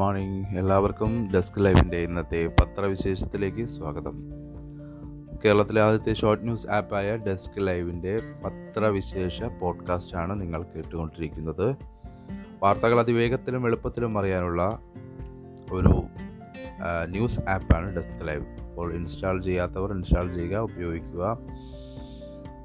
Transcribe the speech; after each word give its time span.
Morning 0.00 0.58
എല്ലാവർക്കും 0.58 1.28
desk 1.34 1.64
ലൈവിന്റെ 1.64 1.96
ഇന്നത്തെ 1.96 2.46
പത്രവിശേഷത്തിലേക്ക് 2.46 3.64
സ്വാഗതം. 3.64 4.18
കേരളത്തിലെ 5.44 5.80
ആദ്യത്തെ 5.80 6.14
ഷോർട്ട് 6.14 6.44
ന്യൂസ് 6.44 6.66
ആപ്പായ 6.68 7.16
ഡെസ്ക് 7.16 7.66
ലൈവിന്റെ 7.66 8.16
പത്രവിശേഷ 8.44 9.44
പോഡ്കാസ്റ്റാണ് 9.44 10.40
നിങ്ങൾ 10.40 10.62
കേട്ടുകൊണ്ടിരിക്കുന്നത്. 10.62 11.76
വാർത്തകൾ 12.62 13.00
അതിവേഗത്തിലും 13.00 13.66
എളുപ്പത്തിലും 13.66 14.18
അറിയാനുള്ള 14.18 14.78
ഒരു 15.72 16.02
ന്യൂസ് 17.04 17.40
ആപ്പാണ് 17.48 17.96
ഡെസ്ക് 17.96 18.28
ലൈവ് 18.28 18.46
അപ്പോൾ 18.60 18.94
ഇൻസ്റ്റാൾ 18.94 19.42
ചെയ്യാത്തവർ 19.42 19.92
ഇൻസ്റ്റാൾ 19.92 20.32
ചെയ്യുക 20.32 20.56
ഉപയോഗിക്കുക. 20.58 21.38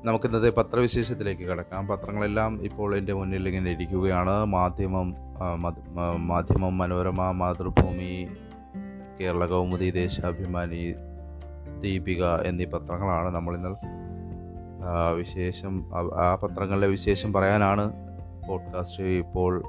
നമുക്ക് 0.05 0.25
ഇന്നത്തെ 0.25 0.49
പത്രവിശേഷത്തിലേക്ക് 0.49 1.41
കിടക്കാം. 1.41 1.87
പത്രങ്ങളെല്ലാം 1.87 2.65
ഇപ്പോൾ 2.65 2.97
എന്റെ 2.97 3.13
മുന്നിൽ 3.13 3.47
ഇങ്ങനെ 3.47 3.71
ഇരിക്കുകയാണ്. 3.71 4.45
മാധ്യമം 4.45 5.15
മാധ്യമം 6.15 6.77
മനോരമ 6.77 7.31
മാതൃഭൂമി 7.31 8.27
കേരള 9.21 9.45
കൗമുദി 9.45 9.89
ദേശാഭിമാനി 9.89 10.93
ദീപിക 11.81 12.25
എന്നീ 12.25 12.65
പത്രങ്ങളാണ് 12.65 13.35
നമ്മളിന്ന് 13.35 13.69
വിശേഷം 15.13 15.91
ആ 16.19 16.35
പത്രങ്ങളിലെ 16.35 16.87
വിശേഷം 16.87 17.33
പറയാനാണ് 17.33 17.93
പോഡ്കാസ്റ്റ് 18.47 19.03
ഇപ്പോൾ 19.03 19.63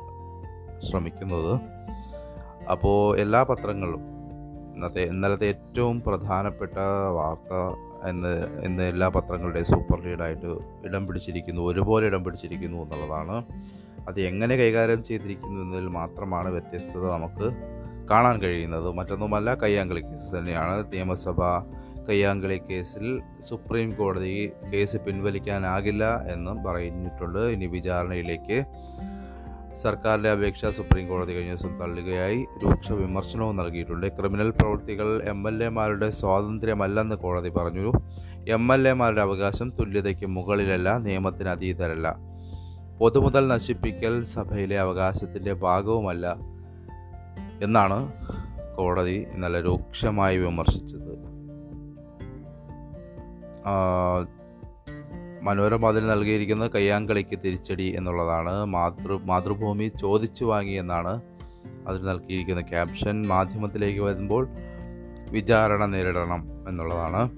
ശ്രമിക്കുന്നത്. 0.90 1.60
അപ്പോൾ 2.70 3.18
എല്ലാ 3.18 3.42
പത്രങ്ങളും 3.42 4.15
ഇന്നത്തെ 4.76 5.02
ഇന്നലത്തെ 5.02 5.46
ഏറ്റവും 5.46 6.02
പ്രധാനപ്പെട്ട 6.06 6.78
വാർത്ത 7.18 7.52
എന്ന് 8.08 8.62
ഇന്ന് 8.64 8.82
എല്ലാ 8.82 9.08
പത്രങ്ങളുടെയും 9.08 9.64
സൂപ്പർ 9.64 10.04
ലീഡായിട്ട് 10.04 10.50
ഇടം 10.84 11.06
പിടിച്ചിരിക്കുന്നു 11.06 11.62
ഒരുപോലെ 11.62 12.06
ഇടം 12.06 12.24
പിടിച്ചിരിക്കുന്നു 12.24 12.82
എന്നുള്ളതാണ്. 12.82 13.36
അത് 14.08 14.20
എങ്ങനെ 14.20 14.56
കൈകാര്യം 14.56 15.04
ചെയ്തിരിക്കുന്നു 15.04 15.62
എന്നതിൽ 15.62 15.88
മാത്രമാണ് 15.88 16.48
വ്യത്യസ്തത 16.48 17.04
നമുക്ക് 17.10 17.46
കാണാൻ 18.10 18.40
കഴിയുന്നത്. 18.40 18.92
മറ്റൊന്നുമല്ല 18.92 19.54
കയ്യാങ്കളി 19.54 20.00
കേസ് 20.00 20.38
തന്നെയാണ്. 20.38 20.84
നിയമസഭ 20.92 21.40
കയ്യാങ്കളി 22.08 22.60
കേസിൽ 22.70 23.22
സുപ്രീം 23.48 23.90
കോടതി 23.90 24.52
കേസ് 24.74 24.96
പിൻവലിക്കാനാകില്ല 24.96 26.22
എന്നും 26.32 26.64
പറഞ്ഞിട്ടുണ്ട്. 26.64 27.38
ഇനി 27.38 27.66
വിചാരണയിലേക്ക് 27.66 28.64
സർക്കാരിന്റെ 29.82 30.30
അപേക്ഷ 30.30 30.66
സുപ്രീം 30.66 31.08
കോടതി 31.08 31.32
കഴിഞ്ഞ 31.32 31.50
ദിവസം 31.50 31.80
തള്ളുകയായി. 31.80 32.46
രൂക്ഷ 32.64 32.92
വിമർശനവും 32.92 33.56
നൽകിയിട്ടുണ്ട്. 33.56 34.06
ക്രിമിനൽ 34.06 34.50
പ്രവൃത്തികൾ 34.50 35.22
എം 35.22 35.48
എൽ 35.48 35.64
എമാരുടെ 35.64 36.10
സ്വാതന്ത്ര്യമല്ലെന്ന് 36.10 37.16
കോടതി 37.16 37.48
പറഞ്ഞു. 37.48 37.92
എം 38.48 38.74
എൽ 38.74 38.88
എമാരുടെ 38.88 39.20
അവകാശം 39.20 39.70
തുല്യതയ്ക്ക് 39.70 40.26
മുകളിലല്ല 40.26 40.98
നിയമത്തിന് 40.98 41.48
അതീതരല്ല. 41.48 42.16
പൊതുമുതൽ 43.00 43.48
നശിപ്പിക്കൽ 43.48 44.24
സഭയിലെ 44.24 44.78
അവകാശത്തിന്റെ 44.78 45.52
ഭാഗവുമല്ല 45.52 46.36
എന്നാണ് 47.62 48.12
കോടതി 48.76 49.26
ഇന്നലെ 49.34 49.60
രൂക്ഷമായി 49.60 50.38
വിമർശിച്ചത്. 50.38 51.16
മനോരമ 55.46 55.88
അതിന് 55.88 56.10
നൽകിയിരിക്കുന്നത് 56.10 56.70
കയ്യാങ്കളിക്ക് 56.74 57.38
തിരിച്ചടി 57.44 57.94
എന്നുള്ളതാണ്. 57.96 58.64
മാതൃ 58.64 59.18
മാതൃഭൂമി 59.22 59.92
ചോദിച്ചു 60.00 60.44
വാങ്ങി 60.44 60.72
എന്നാണ് 60.72 61.20
അതിൽ 61.88 62.02
നൽകിയിരിക്കുന്ന 62.04 62.60
ക്യാപ്ഷൻ. 62.60 63.26
മാധ്യമത്തിലേക്ക് 63.26 64.00
വരുമ്പോൾ 64.00 64.48
വിചാരണ 65.30 65.84
നേരിടണം 65.84 66.48
എന്നുള്ളതാണ്. 66.68 67.30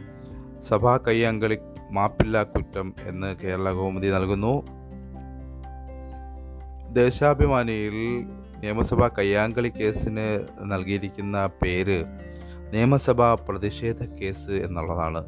സഭാ 0.63 0.97
കയ്യാങ്കളി 0.97 1.59
മാപ്പില്ല 1.91 2.43
കുറ്റം 2.43 2.95
എന്ന് 3.07 3.37
കേരള 3.37 3.73
കോമതി 3.73 4.07
നൽകുന്നു. 4.07 4.55
ദേശാഭിമാനിയിൽ 6.93 8.25
നിയമസഭാ 8.61 9.09
കയ്യാങ്കളി 9.19 9.69
കേസിന് 9.69 10.47
നൽകിയിരിക്കുന്ന 10.63 11.47
പേര് 11.47 12.05
നിയമസഭാ 12.73 13.35
പ്രതിഷേധ 13.35 14.03
കേസ് 14.05 14.51
എന്നുള്ളതാണ്. 14.51 15.25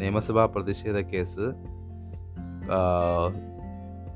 നിയമസഭാ 0.00 0.46
പ്രതിഷേധ 0.46 0.96
കേസ് 0.96 1.46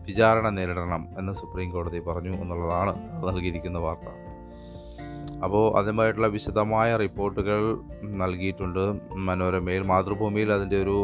വിചാരണ 0.07 0.49
നേരിടണം 0.49 1.09
എന്ന് 1.19 1.33
സുപ്രീം 1.33 1.71
കോടതി 1.71 1.99
പറഞ്ഞു 1.99 2.33
എന്നുള്ളതാണ് 2.33 2.95
നൽകിയിരിക്കുന്ന 3.25 3.79
വാർത്ത. 3.79 4.09
അപ്പോൾ 5.45 5.79
അതുമായിട്ടുള്ള 5.79 6.27
വിശദമായ 6.27 6.97
റിപ്പോർട്ടുകൾ 6.97 7.79
നൽകിയിട്ടുണ്ട്. 8.03 8.85
മനോരമയിൽ 9.15 9.83
മാതൃഭൂമിയിൽ 9.87 10.53
അതിന്റെ 10.53 10.83
ഒരു 10.83 10.99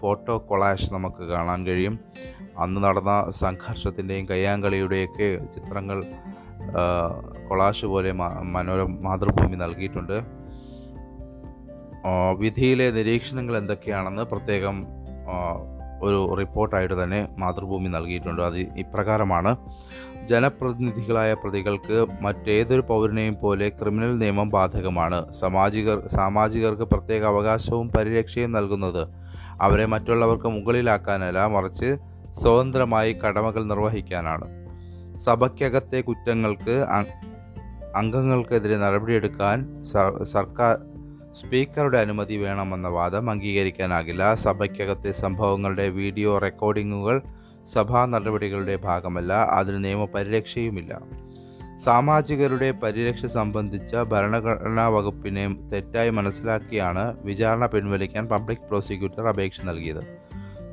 ഫോട്ടോ 0.00 0.38
കൊളാഷ് 0.48 0.92
നമുക്ക് 0.94 1.22
കാണാൻ 1.24 1.66
കഴിയും. 1.66 1.98
അന്ന് 2.58 2.80
നടന്ന 2.84 3.30
സംഘർഷത്തിന്റെയും 3.30 4.28
കയ്യാങ്കളിയുടെയൊക്കെ 4.28 5.28
ചിത്രങ്ങൾ 5.54 6.04
കൊളാഷ് 7.48 7.86
പോലെ 7.86 8.12
മനോര 8.12 8.42
മനോരമ 8.42 8.98
മാതൃഭൂമി 9.00 9.56
നൽകിയിട്ടുണ്ട്. 9.56 10.22
വിധിയിലെ 12.38 12.90
നിരീക്ഷണങ്ങൾ 12.90 13.56
എന്തൊക്കെയാണെന്ന് 13.56 14.22
പ്രത്യേകം 14.22 14.86
ഒരു 16.02 16.34
റിപ്പോർട്ടായിട്ട് 16.38 17.02
തന്നെ 17.02 17.28
മാതൃഭൂമി 17.38 17.88
നൽകിയിട്ടുണ്ട്. 17.88 18.42
അത് 18.42 18.58
ഇപ്രകാരമാണ്. 18.58 19.56
ജനപ്രതിനിധികളായ 20.24 21.34
പ്രതികൾക്ക് 21.34 22.06
മറ്റേതൊരു 22.20 22.80
പൗരനെയും 22.80 23.36
പോലെ 23.42 23.68
ക്രിമിനൽ 23.68 24.18
നിയമം 24.18 24.48
ബാധകമാണ്. 24.48 25.32
സാമാജികർ 25.32 26.06
സാമാജികർക്ക് 26.06 26.82
പ്രത്യേക 26.82 27.24
അവകാശവും 27.24 27.88
പരിരക്ഷയും 27.88 28.52
നൽകുന്നത് 28.52 29.08
അവരെ 29.60 29.86
മറ്റുള്ളവർക്ക് 29.86 30.44
മുകളിലാക്കാനല്ല 30.44 31.46
മറിച്ച് 31.46 31.96
സ്വതന്ത്രമായി 32.40 33.12
കടമകൾ 33.12 33.64
നിർവഹിക്കാനാണ്. 33.64 34.66
സഭയ്ക്കകത്തെ 35.18 36.00
കുറ്റങ്ങൾക്ക് 36.00 36.86
അംഗങ്ങൾക്കെതിരെ 37.96 38.76
നടപടിയെടുക്കാൻ 38.76 39.84
സർ- 39.84 40.22
സർക്കാർ 40.22 40.95
സ്പീക്കറുടെ 41.40 41.98
അനുമതി 41.98 42.36
വേണമെന്ന 42.36 42.88
വാദം 42.88 43.30
അംഗീകരിക്കാനാകില്ല. 43.30 44.34
സഭയ്ക്കകത്തെ 44.34 45.12
സംഭവങ്ങളുടെ 45.12 45.88
വീഡിയോ 45.88 46.38
റെക്കോർഡിങ്ങുകൾ 46.38 47.22
സഭാ 47.72 48.06
നടപടികളുടെ 48.06 48.76
ഭാഗമല്ല. 48.76 49.32
അതിന് 49.32 49.84
നിയമപരിരക്ഷയുമില്ല. 49.84 51.00
സാമാജികരുടെ 51.84 52.70
പരിരക്ഷ 52.70 53.26
സംബന്ധിച്ച 53.26 53.96
ഭരണഘടനാ 53.96 54.88
വകുപ്പിനെ 54.88 55.56
തെറ്റായി 55.72 56.10
മനസ്സിലാക്കിയാണ് 56.10 57.16
വിചാരണ 57.24 57.66
പിൻവലിക്കാൻ 57.66 58.28
പബ്ലിക് 58.28 58.58
പ്രോസിക്യൂട്ടർ 58.58 59.28
അപേക്ഷ 59.28 59.60
നൽകിയത്. 59.64 60.04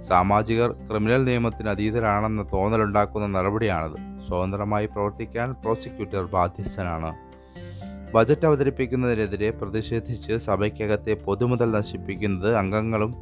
സാമാജികർ 0.02 0.72
ക്രിമിനൽ 0.72 1.24
നിയമത്തിന് 1.24 1.70
അതീതരാണെന്ന 1.70 2.44
തോന്നലുണ്ടാക്കുന്ന 2.54 3.40
നടപടിയാണിത്. 3.40 4.28
സ്വതന്ത്രമായി 4.28 4.86
പ്രവർത്തിക്കാൻ 4.86 5.54
പ്രോസിക്യൂട്ടർ 5.54 6.24
ബാധ്യസ്ഥനാണ്. 6.24 7.33
ബജറ്റ് 8.14 8.46
അവതരിപ്പിക്കുന്നതിനെതിരെ 8.46 9.50
പ്രതിഷേധിച്ച് 9.50 10.34
സഭയ്ക്കകത്തെ 10.38 11.14
പൊതുമുതൽ 11.14 11.72
നശിപ്പിക്കുന്നത് 11.72 12.56
അംഗങ്ങളും 12.56 13.16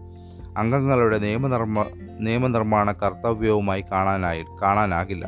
അംഗങ്ങളുടെ 0.58 1.18
നിയമനിർമ്മ 1.18 1.86
നിയമനിർമ്മാണ 2.20 2.92
കർത്തവ്യവുമായി 2.92 3.84
കാണാനായി 3.92 4.44
കാണാനാകില്ല. 4.62 5.26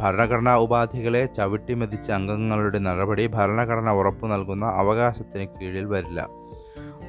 ഭരണഘടനാ 0.00 0.56
ഉപാധികളെ 0.56 1.26
ചവിട്ടിമെതിച്ച 1.26 2.10
അംഗങ്ങളുടെ 2.10 2.78
നടപടി 2.78 3.26
ഭരണഘടന 3.26 3.90
ഉറപ്പു 3.90 4.26
നൽകുന്ന 4.26 4.64
അവകാശത്തിന് 4.64 5.44
കീഴിൽ 5.44 5.84
വരില്ല. 5.84 6.28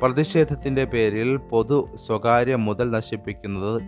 പ്രതിഷേധത്തിന്റെ 0.01 0.85
പേരിൽ 0.85 1.37
പൊതു 1.37 1.89
സ്വകാര്യ 2.07 2.55
മുതൽ 2.55 2.91
നശിപ്പിക്കുന്നത് 2.91 3.81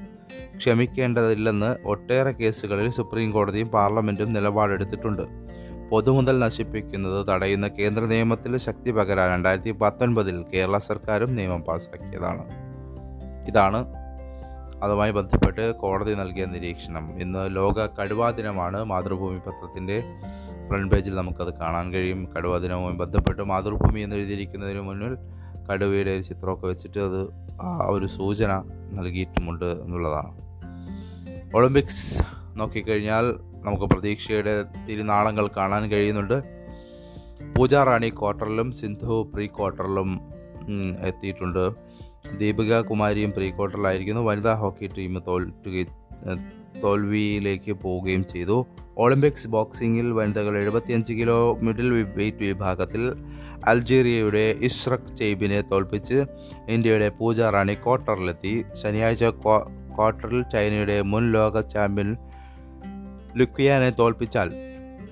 ക്ഷമിക്കേണ്ടതില്ലെന്ന് 0.57 1.75
ഒട്ടേറെ 1.85 2.31
കേസുകളിൽ 2.31 2.89
സുപ്രീം 2.89 3.31
കോടതിയും 3.31 3.67
പാർലമെന്റും 3.67 4.33
നിലപാടെടുത്തിട്ടുണ്ട്. 4.33 5.46
പൊതുമുതൽ 5.89 6.39
നശിപ്പിക്കുന്നത് 6.39 7.27
തടയുന്ന 7.27 7.67
കേന്ദ്ര 7.67 8.05
നിയമത്തിൽ 8.05 8.57
ശക്തി 8.57 8.91
പകരാൻ 8.91 9.29
രണ്ടായിരത്തി 9.29 9.71
പത്തൊൻപതിൽ 9.71 10.45
കേരള 10.53 10.77
സർക്കാരും 10.77 11.35
നിയമം 11.35 11.61
പാസാക്കിയതാണ്. 11.61 12.45
ഇതാണ് 13.47 13.85
അതുമായി 14.83 15.11
ബന്ധപ്പെട്ട് 15.11 15.75
കോടതി 15.75 16.13
നൽകിയ 16.13 16.45
നിരീക്ഷണം. 16.45 17.21
ഇന്ന് 17.21 17.55
ലോക 17.55 17.73
കടുവാ 17.73 18.29
ദിനമാണ്. 18.29 18.83
മാതൃഭൂമി 18.83 19.37
പത്രത്തിന്റെ 19.37 20.03
ഫ്രണ്ട് 20.67 20.95
പേജിൽ 20.95 21.15
നമുക്കത് 21.15 21.53
കാണാൻ 21.53 21.93
കഴിയും. 21.93 22.29
കടുവാ 22.37 22.57
ദിനവുമായി 22.57 22.95
ബന്ധപ്പെട്ട് 22.95 23.41
മാതൃഭൂമി 23.41 23.99
എന്ന് 23.99 24.15
എഴുതിയിരിക്കുന്നതിന് 24.15 24.81
മുന്നിൽ 24.81 25.17
കടുവയുടെ 25.71 26.11
ഒരു 26.11 26.21
ചിത്രമൊക്കെ 26.21 26.67
വെച്ചിട്ട് 26.67 26.99
അത് 26.99 27.27
ആ 27.61 27.87
ഒരു 27.89 28.07
സൂചന 28.07 28.63
നൽകിയിട്ടുമുണ്ട് 28.91 29.65
എന്നുള്ളതാണ്. 29.65 30.47
ഒളിമ്പിക്സ് 31.55 32.23
നോക്കിക്കഴിഞ്ഞാൽ 32.55 33.46
നമുക്ക് 33.67 33.85
പ്രതീക്ഷയുടെ 33.85 34.53
തിരുനാളങ്ങൾ 34.89 35.45
കാണാൻ 35.57 35.83
കഴിയുന്നുണ്ട്. 35.91 36.37
പൂജാ 37.55 37.83
റാണി 37.83 38.09
ക്വാർട്ടറിലും 38.09 38.71
സിന്ധു 38.71 39.15
പ്രീ 39.33 39.45
ക്വാർട്ടറിലും 39.47 40.09
എത്തിയിട്ടുണ്ട്. 41.05 41.65
ദീപിക 42.37 42.79
കുമാരിയും 42.89 43.31
പ്രീ 43.31 43.47
ക്വാർട്ടറിലായിരിക്കുന്നു. 43.51 44.21
വനിതാ 44.21 44.53
ഹോക്കി 44.53 44.87
ടീം 44.97 45.23
തോൽക്കുകയും 45.27 45.91
തോൽവിയിലേക്ക് 46.83 47.71
പോവുകയും 47.71 48.23
ചെയ്തു. 48.33 48.57
ഒളിമ്പിക്സ് 48.97 49.47
ബോക്സിംഗിൽ 49.47 50.07
വനിതകൾ 50.11 50.53
എഴുപത്തിയഞ്ച് 50.61 51.13
കിലോ 51.13 51.39
മിഡിൽ 51.61 51.89
വെയ്റ്റ് 52.17 52.43
വിഭാഗത്തിൽ 52.43 53.03
അൾജീരിയയുടെ 53.67 54.45
ഇഷ്റഖ് 54.67 55.15
ചെയ്ബിനെ 55.15 55.59
തോൽപ്പിച്ച് 55.61 56.17
ഇന്ത്യയുടെ 56.69 57.09
പൂജ 57.19 57.41
റാണി 57.55 57.73
ക്വാർട്ടറിലെത്തി. 57.73 58.53
ശനിയാഴ്ച 58.81 59.23
ക്വാർട്ടറിൽ 59.23 60.41
ചൈനയുടെ 60.53 61.01
മുൻ 61.01 61.31
ലോക 61.31 61.61
ചാമ്പ്യൻ 61.73 62.09
ലുക്വിയാനെ 63.37 63.89
തോൽപ്പിച്ചാൽ 63.89 64.49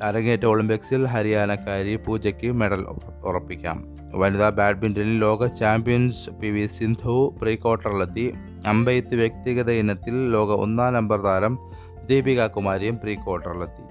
അരങ്ങേറ്റ 0.01 0.45
ഒളിമ്പിക്സിൽ 0.45 1.05
ഹരിയാനക്കാരി 1.05 1.95
പൂജയ്ക്ക് 1.95 2.51
മെഡൽ 2.51 2.81
ഉറപ്പിക്കാം. 3.25 3.77
വനിതാ 4.15 4.49
ബാഡ്മിന്റണിൽ 4.49 5.17
ലോക 5.19 5.47
champions 5.47 6.29
P 6.29 6.47
V 6.47 6.65
Sindhu 6.65 7.15
pre 7.41 7.55
ക്വാർട്ടറിലെത്തി 7.55 8.25
അമ്പെയ്ത്ത് 8.67 9.15
വ്യക്തിഗത 9.15 9.71
ഇനത്തിൽ 9.71 10.31
ലോക 10.31 10.51
ഒന്നാം 10.51 10.93
നമ്പർ 10.93 11.21
താരം 11.21 11.59
ദീപിക 12.05 12.45
കുമാരിയും 12.47 12.97
പ്രീ 12.97 13.15
ക്വാർട്ടറിലെത്തി 13.15 13.83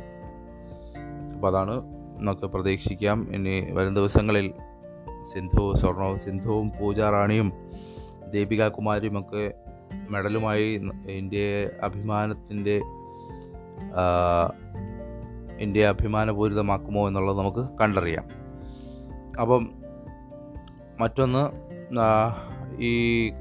അപ്പോൾ 1.34 1.48
അതാണ് 1.48 1.76
നമുക്ക് 2.18 2.46
പ്രതീക്ഷിക്കാം. 2.46 3.18
ഇനി 3.34 3.54
വരും 3.70 3.94
ദിവസങ്ങളിൽ 3.94 4.52
സിന്ധു 5.32 5.74
സ്വർണവും 5.80 6.18
സിന്ധുവും 6.18 6.72
പൂജ 6.80 7.00
റാണിയും 7.00 7.52
ദീപിക 8.32 8.68
കുമാരിയും 8.68 9.18
ഒക്കെ 9.20 9.44
മെഡലുമായി 10.10 10.66
ഇന്ത്യയെ 11.08 11.60
അഭിമാനത്തിന്റെ 11.82 12.76
ഇന്ത്യയെ 15.58 15.86
അഭിമാനപൂരിതമാക്കുമോ 15.86 17.08
എന്നുള്ളത് 17.08 17.38
നമുക്ക് 17.38 17.68
കണ്ടറിയാം. 17.80 18.24
അപ്പം 19.40 19.70
മറ്റൊന്ന് 21.00 21.64
ഈ 22.78 22.92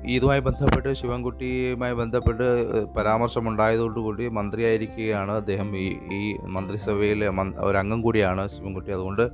ഇതുമായി 0.06 0.40
ബന്ധപ്പെട്ട് 0.40 0.94
ശിവൻകുട്ടിയുമായി 0.94 1.94
ബന്ധപ്പെട്ട് 1.94 2.86
പരാമർശമുണ്ടായതോടുകൂടി 2.86 4.28
മന്ത്രിയായിരിക്കുകയാണ് 4.28 5.32
അദ്ദേഹം. 5.32 5.78
ഈ 5.78 5.98
ഈ 6.14 6.38
മന്ത്രിസഭയിലെ 6.38 7.30
ഒരംഗം 7.58 8.02
കൂടിയാണ് 8.02 8.48
ശിവൻകുട്ടി. 8.48 8.92
അതുകൊണ്ട് 8.92 9.30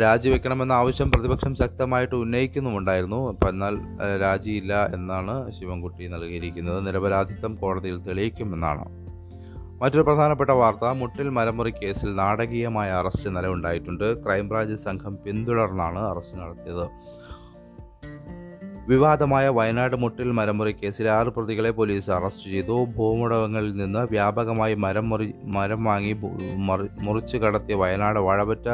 രാജിവെക്കണമെന്ന 0.00 0.72
ആവശ്യം 0.72 1.10
പ്രതിപക്ഷം 1.10 1.54
ശക്തമായിട്ട് 1.54 2.14
ഉന്നയിക്കുന്നുമുണ്ടായിരുന്നു. 2.14 3.38
എന്നാൽ 3.48 3.78
രാജിയില്ല 4.20 4.86
എന്നാണ് 4.94 5.52
ശിവൻകുട്ടി 5.52 6.06
നൽകിയിരിക്കുന്നത്. 6.06 6.86
നിരപരാധിത്വം 6.86 7.54
കോടതിയിൽ 7.54 7.98
തെളിയിക്കുമെന്നാണ്. 8.02 9.01
മറ്റൊരു 9.82 10.02
പ്രധാനപ്പെട്ട 10.08 10.50
വാർത്ത 10.50 10.84
മുട്ടിൽ 10.98 11.28
മരമുറി 11.36 11.70
കേസിൽ 11.70 12.10
നാടകീയമായ 12.16 12.90
അറസ്റ്റ് 12.98 13.30
നിലവുണ്ടായിട്ടുണ്ട് 13.36 14.04
ക്രൈംബ്രാഞ്ച് 14.24 14.76
സംഘം 14.84 15.14
പിന്തുടർന്നാണ് 15.24 16.00
അറസ്റ്റ് 16.10 16.36
നടത്തിയത്. 16.40 16.84
വിവാദമായ 18.88 19.48
വയനാട് 19.48 19.96
മുട്ടിൽ 19.96 20.30
മരമുറി 20.30 20.72
കേസിൽ 20.72 21.08
ആറ് 21.08 21.26
പ്രതികളെ 21.26 21.70
പോലീസ് 21.70 22.10
അറസ്റ്റ് 22.10 22.46
ചെയ്തു. 22.52 22.76
ഭൂമുടകങ്ങളിൽ 22.96 23.76
നിന്ന് 23.76 23.98
വ്യാപകമായി 24.10 24.74
മരം 24.74 25.08
മുറി 25.08 25.28
മരം 25.56 25.84
വാങ്ങി 25.84 26.14
മുറിച്ചു 27.06 27.36
കടത്തിയ 27.36 27.74
വയനാട് 27.74 28.18
വാഴപറ്റ 28.18 28.68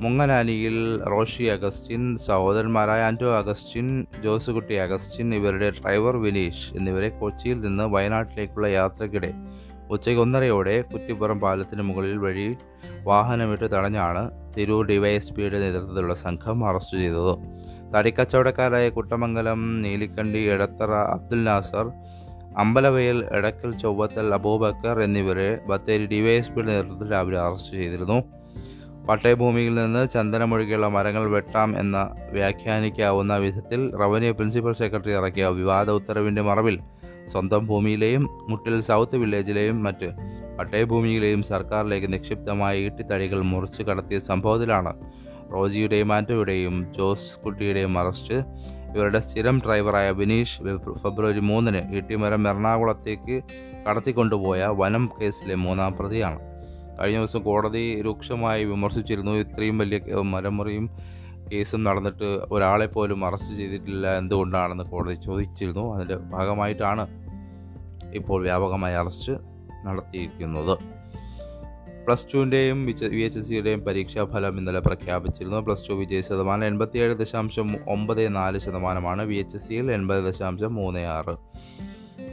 മുങ്ങനാനിയിൽ 0.00 0.76
റോഷി 1.10 1.44
അഗസ്റ്റിൻ 1.44 2.02
സഹോദരന്മാരായ 2.18 3.02
ആന്റോ 3.02 3.28
അഗസ്റ്റിൻ 3.36 3.88
ജോസുകുട്ടി 4.24 4.74
അഗസ്റ്റിൻ 4.76 5.34
ഇവരുടെ 5.34 5.70
ഡ്രൈവർ 5.70 6.16
വിനീഷ് 6.16 6.66
എന്നിവരെ 6.76 7.08
കൊച്ചിയിൽ 7.20 7.60
നിന്ന് 7.60 7.84
വയനാട്ടിലേക്കുള്ള 7.84 8.66
യാത്രക്കിടെ 8.66 9.30
ഉച്ചയ്ക്ക് 9.90 10.22
ഒന്നരയോടെ 10.22 10.80
കുറ്റിപ്പുറം 10.80 11.40
പാലത്തിന് 11.40 11.82
മുകളിൽ 11.82 12.16
വഴി 12.16 12.56
വാഹനമിട്ട് 13.02 13.64
തടഞ്ഞാണ് 13.64 14.30
തിരൂർ 14.56 14.86
ഡിവൈഎസ്പിയുടെ 14.86 15.58
നേതൃത്വത്തിലുള്ള 15.58 16.14
സംഘം 16.14 16.68
അറസ്റ്റ് 16.68 16.98
ചെയ്തത്. 16.98 17.34
തടിക്കച്ചവടക്കാരായ 17.94 18.88
കുട്ടമംഗലം 18.88 19.82
നീലിക്കണ്ടി 19.82 20.38
എടത്തറ 20.38 20.92
അബ്ദുൽ 20.92 21.44
നാസർ 21.44 21.92
അമ്പലവയൽ 22.58 23.28
എടക്കൽ 23.32 23.72
ചൊവ്വത്തൽ 23.72 24.34
അബൂബക്കർ 24.34 25.00
എന്നിവരെ 25.00 25.58
ബത്തേരി 25.66 26.06
ഡിവൈഎസ്പിയുടെ 26.06 26.72
നേതൃത്വത്തിൽ 26.72 27.12
രാവിലെ 27.12 27.40
അറസ്റ്റ് 27.40 27.76
ചെയ്തിരുന്നു. 27.76 28.24
പട്ടയഭൂമിയിൽ 29.08 29.74
നിന്ന് 29.74 30.08
ചന്ദനമൊഴികെയുള്ള 30.08 30.88
മരങ്ങൾ 30.88 31.30
വെട്ടാം 31.30 31.78
എന്ന 31.78 32.14
വ്യാഖ്യാനിക്കാവുന്ന 32.30 33.36
വിധത്തിൽ 33.36 33.96
റവന്യൂ 33.96 34.32
പ്രിൻസിപ്പൽ 34.32 34.72
സെക്രട്ടറി 34.72 35.12
ഇറക്കിയ 35.12 35.46
വിവാദ 35.46 35.90
ഉത്തരവിന്റെ 35.90 36.42
മറവിൽ 36.42 36.78
സ്വന്തം 37.28 37.66
ഭൂമിയിലെയും 37.66 38.28
മുട്ടിൽ 38.48 38.80
സൗത്ത് 38.80 39.16
വില്ലേജിലെയും 39.16 39.82
മറ്റ് 39.82 40.12
പട്ടയഭൂമിയിലെയും 40.58 41.42
സർക്കാരിലേക്ക് 41.42 42.12
നിക്ഷിപ്തമായ 42.12 42.78
ഈട്ടിത്തടികൾ 42.78 43.40
മുറിച്ചു 43.42 43.82
കടത്തിയ 43.82 44.18
സംഭവത്തിലാണ് 44.18 44.92
റോജിയുടെയും 45.52 46.12
ആന്റോയുടെയും 46.12 46.94
ജോസ് 46.98 47.38
കുട്ടിയുടെയും 47.38 47.98
അറസ്റ്റ്. 47.98 48.34
ഇവരുടെ 48.96 49.20
സ്ഥിരം 49.20 49.62
ഡ്രൈവറായ 49.66 50.10
ബിനീഷ് 50.10 50.58
ഫെബ്രുവരി 50.94 51.40
മൂന്നിന് 51.40 51.94
ഈട്ടിമരം 51.94 52.48
എറണാകുളത്തേക്ക് 52.48 53.42
കടത്തിക്കൊണ്ടുപോയ 53.88 54.64
വനം 54.64 55.10
കേസിലെ 55.22 55.54
മൂന്നാം 55.54 55.92
പ്രതിയാണ്. 55.92 56.40
കഴിഞ്ഞ 57.00 57.18
ദിവസം 57.18 57.42
കോടതി 57.42 58.02
രൂക്ഷമായി 58.02 58.64
വിമർശിച്ചിരുന്നു. 58.64 59.32
ഇത്രയും 59.32 59.78
വലിയ 59.78 60.00
മരമുറിയും 60.14 60.90
കേസും 61.52 61.84
നടന്നിട്ട് 61.84 62.24
ഒരാളെ 62.24 62.86
പോലും 62.86 63.26
അറസ്റ്റ് 63.26 63.56
ചെയ്തിട്ടില്ല 63.56 64.18
എന്തുകൊണ്ടാണെന്ന് 64.18 64.84
കോടതി 64.84 65.14
ചോദിച്ചിരുന്നു. 65.14 65.94
അതിന്റെ 65.94 66.16
ഭാഗമായിട്ടാണ് 66.16 67.06
ഇപ്പോൾ 68.14 68.42
വ്യാപകമായി 68.42 68.94
അറസ്റ്റ് 68.94 69.32
നടത്തിയിരിക്കുന്നത്. 69.86 70.78
പ്ലസ് 72.06 72.26
ടുവിന്റെയും 72.34 72.86
വി 72.86 73.20
എച്ച് 73.20 73.38
എസ് 73.38 73.48
സിയുടെയും 73.48 73.80
പരീക്ഷാ 73.80 74.24
ഫലം 74.24 74.58
ഇന്നലെ 74.58 74.80
പ്രഖ്യാപിച്ചിരുന്നു. 74.80 75.56
പ്ലസ് 75.56 75.88
ടു 75.88 75.92
വിജയ 75.92 76.20
ശതമാനം 76.20 76.64
എൺപത്തിയേഴ് 76.64 77.14
ദശാംശം 77.14 77.76
ഒമ്പത് 77.88 78.36
നാല് 78.36 78.58
ശതമാനമാണ് 78.58 79.22
വി 79.22 79.34
എച്ച് 79.34 79.56
എസ് 79.56 79.68
സിയിൽ 79.68 79.92
എൺപത് 79.92 80.24
ദശാംശം 80.24 80.74
മൂന്ന് 80.74 81.00
ആറ്. 81.00 81.36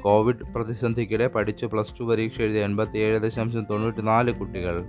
കോവിഡ് 0.01 0.53
പ്രതിസന്ധിക്കിടെ 0.55 1.27
പഠിച്ച് 1.27 1.65
പ്ലസ് 1.65 1.99
ടു 1.99 2.03
പരീക്ഷ 2.03 2.41
എഴുതിയ 2.41 2.63
എൺപത്തിയേഴ് 2.63 3.19
ദശാംശം 3.19 3.65
തൊണ്ണൂറ്റി 3.71 4.01
നാല് 4.01 4.31
കുട്ടികൾ 4.39 4.83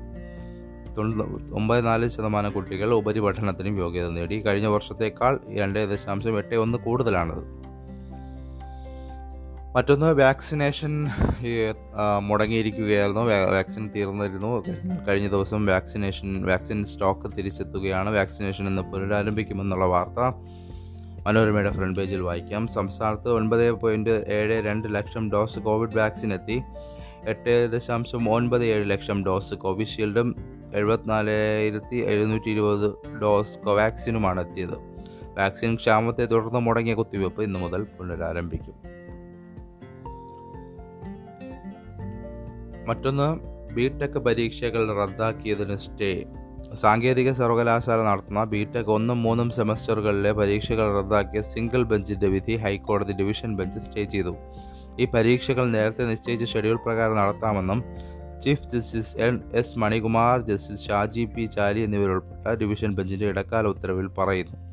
ഒമ്പത് 1.54 1.86
നാല് 1.86 2.08
ശതമാനം 2.08 2.52
കുട്ടികൾ 2.52 2.94
ഉപരിപഠനത്തിനും 2.94 3.78
യോഗ്യത 3.78 4.08
നേടി. 4.08 4.40
കഴിഞ്ഞ 4.40 4.66
വർഷത്തേക്കാൾ 4.66 5.40
രണ്ട് 5.48 5.90
ദശാംശം 5.92 6.38
എട്ട് 6.38 6.54
ഒന്ന് 6.54 6.78
കൂടുതലാണത്. 6.78 7.62
മറ്റൊന്ന് 9.76 10.14
വാക്സിനേഷൻ 10.14 11.08
മുടങ്ങിയിരിക്കുകയായിരുന്നു. 12.22 13.20
വാക്സിൻ 13.20 13.90
തീർന്നിരുന്നു. 13.96 14.64
കഴിഞ്ഞ 15.08 15.28
ദിവസം 15.28 15.66
വാക്സിനേഷൻ 15.66 16.46
വാക്സിൻ 16.46 16.84
സ്റ്റോക്ക് 16.84 17.36
തിരിച്ചെത്തുകയാണ്. 17.38 18.10
വാക്സിനേഷൻ 18.14 18.66
ഇന്ന് 18.66 18.82
പുനരാരംഭിക്കുമെന്നുള്ള 18.82 19.84
വാർത്ത 19.84 20.20
മനോരമയുടെ 21.26 21.70
ഫ്രണ്ട് 21.70 22.00
പേജിൽ 22.00 22.20
വായിക്കാം. 22.20 22.66
സംസ്ഥാനത്ത് 22.66 23.28
ഒൻപത് 23.28 23.70
പോയിന്റ് 23.70 24.24
ഏഴ് 24.28 24.66
രണ്ട് 24.66 24.94
ലക്ഷം 24.94 25.30
ഡോസ് 25.30 25.58
കോവിഡ് 25.58 25.98
വാക്സിൻ 25.98 26.34
എത്തി 26.34 26.62
എട്ട് 27.26 27.72
ദശാംശം 27.72 28.30
ഒൻപത് 28.30 28.64
ഏഴ് 28.64 28.90
ലക്ഷം 28.90 29.24
ഡോസ് 29.24 29.54
കോവിഷീൽഡും 29.54 30.36
എഴുപത്തിനാലായിരത്തി 30.74 31.96
എഴുന്നൂറ്റി 31.96 32.50
ഇരുപത് 32.50 33.18
ഡോസ് 33.22 33.58
കോവാക്സിനുമാണ് 33.58 34.48
എത്തിയത് 34.48 34.76
വാക്സിൻ 35.38 35.74
ക്ഷാമത്തെ 35.74 36.24
തുടർന്ന് 36.24 36.60
മുടങ്ങിയ 36.60 36.94
കുത്തിവയ്പ്പ് 36.94 37.42
ഇന്നു 37.42 37.58
മുതൽ 37.58 37.86
പുനരാരംഭിക്കും. 37.98 38.74
മറ്റൊന്ന് 42.86 43.52
ബിടെക് 43.74 44.18
പരീക്ഷകൾ 44.18 44.94
റദ്ദാക്കിയതിന് 44.94 45.76
സ്റ്റേ. 45.76 46.24
സാങ്കേതിക 46.74 47.32
സർവകലാശാല 47.32 47.98
നടത്തുന്ന 48.00 48.44
ബിടെക് 48.44 48.86
ഒന്നും 48.86 49.22
മൂന്നും 49.22 49.50
സെമസ്റ്ററുകളിലെ 49.50 50.32
പരീക്ഷകൾ 50.32 50.96
റദ്ദാക്കിയ 50.96 51.42
സിംഗിൾ 51.42 51.82
ബെഞ്ചിന്റെ 51.82 52.26
വിധി 52.26 52.56
ഹൈക്കോടതി 52.56 53.12
ഡിവിഷൻ 53.12 53.56
ബെഞ്ച് 53.56 53.78
സ്റ്റേ 53.78 54.04
ചെയ്തു. 54.04 54.34
ഈ 54.98 55.04
പരീക്ഷകൾ 55.04 55.70
നേരത്തെ 55.70 56.04
നിശ്ചയിച്ച 56.04 56.44
ഷെഡ്യൂൾ 56.44 56.76
പ്രകാരം 56.76 57.16
നടത്താമെന്നും 57.16 57.84
chief 58.44 58.70
justice 58.70 59.16
N 59.16 59.40
S 59.52 59.78
Manikumar 59.78 60.40
justice 60.40 60.88
Shaji 60.88 61.24
P 61.24 61.46
Chaly 61.46 61.80
എന്നിവരുൾപ്പെട്ട 61.80 62.54
division 62.54 62.94
ബെഞ്ചിന്റെ 62.94 63.26
ഇടക്കാല 63.26 63.66
ഉത്തരവിൽ 63.66 64.06
പറയുന്നു. 64.06 64.72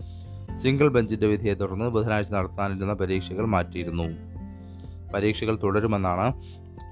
സിംഗിൾ 0.58 0.88
ബെഞ്ചിന്റെ 0.88 1.28
വിധിയെ 1.28 1.54
തുടർന്ന് 1.54 1.86
ബുധനാഴ്ച 1.86 2.32
നടത്താനിരുന്ന 2.32 2.94
പരീക്ഷകൾ 2.94 3.46
മാറ്റിയിരുന്നു. 3.46 4.04
പരീക്ഷകൾ 5.14 5.60
തുടരുമെന്നാണ് 5.64 6.28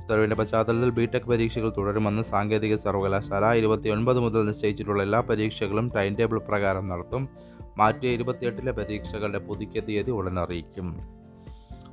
ഉത്തരവിന്റെ 0.04 0.36
പശ്ചാത്തലത്തിൽ 0.36 0.90
ബിടെക് 0.90 1.22
പരീക്ഷകൾ 1.22 1.74
തുടരുമെന്ന് 1.78 2.22
സാങ്കേതിക 2.22 2.76
സർവകലാശാല 2.76 3.58
ഇരുപത്തിയൊൻപത് 3.58 4.20
മുതൽ 4.20 4.46
നിശ്ചയിച്ചിട്ടുള്ള 4.46 5.04
എല്ലാ 5.04 5.20
പരീക്ഷകളും 5.20 5.92
ടൈം 5.96 6.16
ടേബിൾ 6.16 6.38
പ്രകാരം 6.38 6.88
നടത്തും. 6.88 7.30
മാറ്റിയ 7.78 8.10
ഇരുപത്തിയെട്ടിലെ 8.10 8.72
പരീക്ഷകളുടെ 8.72 9.38
പുതുക്കിയ 9.38 9.82
തീയതി 9.82 10.12
ഉടൻ 10.12 10.40
അറിയിക്കും. 10.40 10.98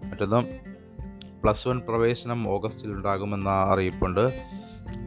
മറ്റൊന്ന് 0.04 0.46
പ്ലസ് 1.42 1.68
വൺ 1.68 1.80
പ്രവേശനം 1.88 2.48
ഓഗസ്റ്റിൽ 2.48 2.90
ഉണ്ടാകുമെന്ന 2.90 3.48
അറിയിപ്പുണ്ട്. 3.48 4.54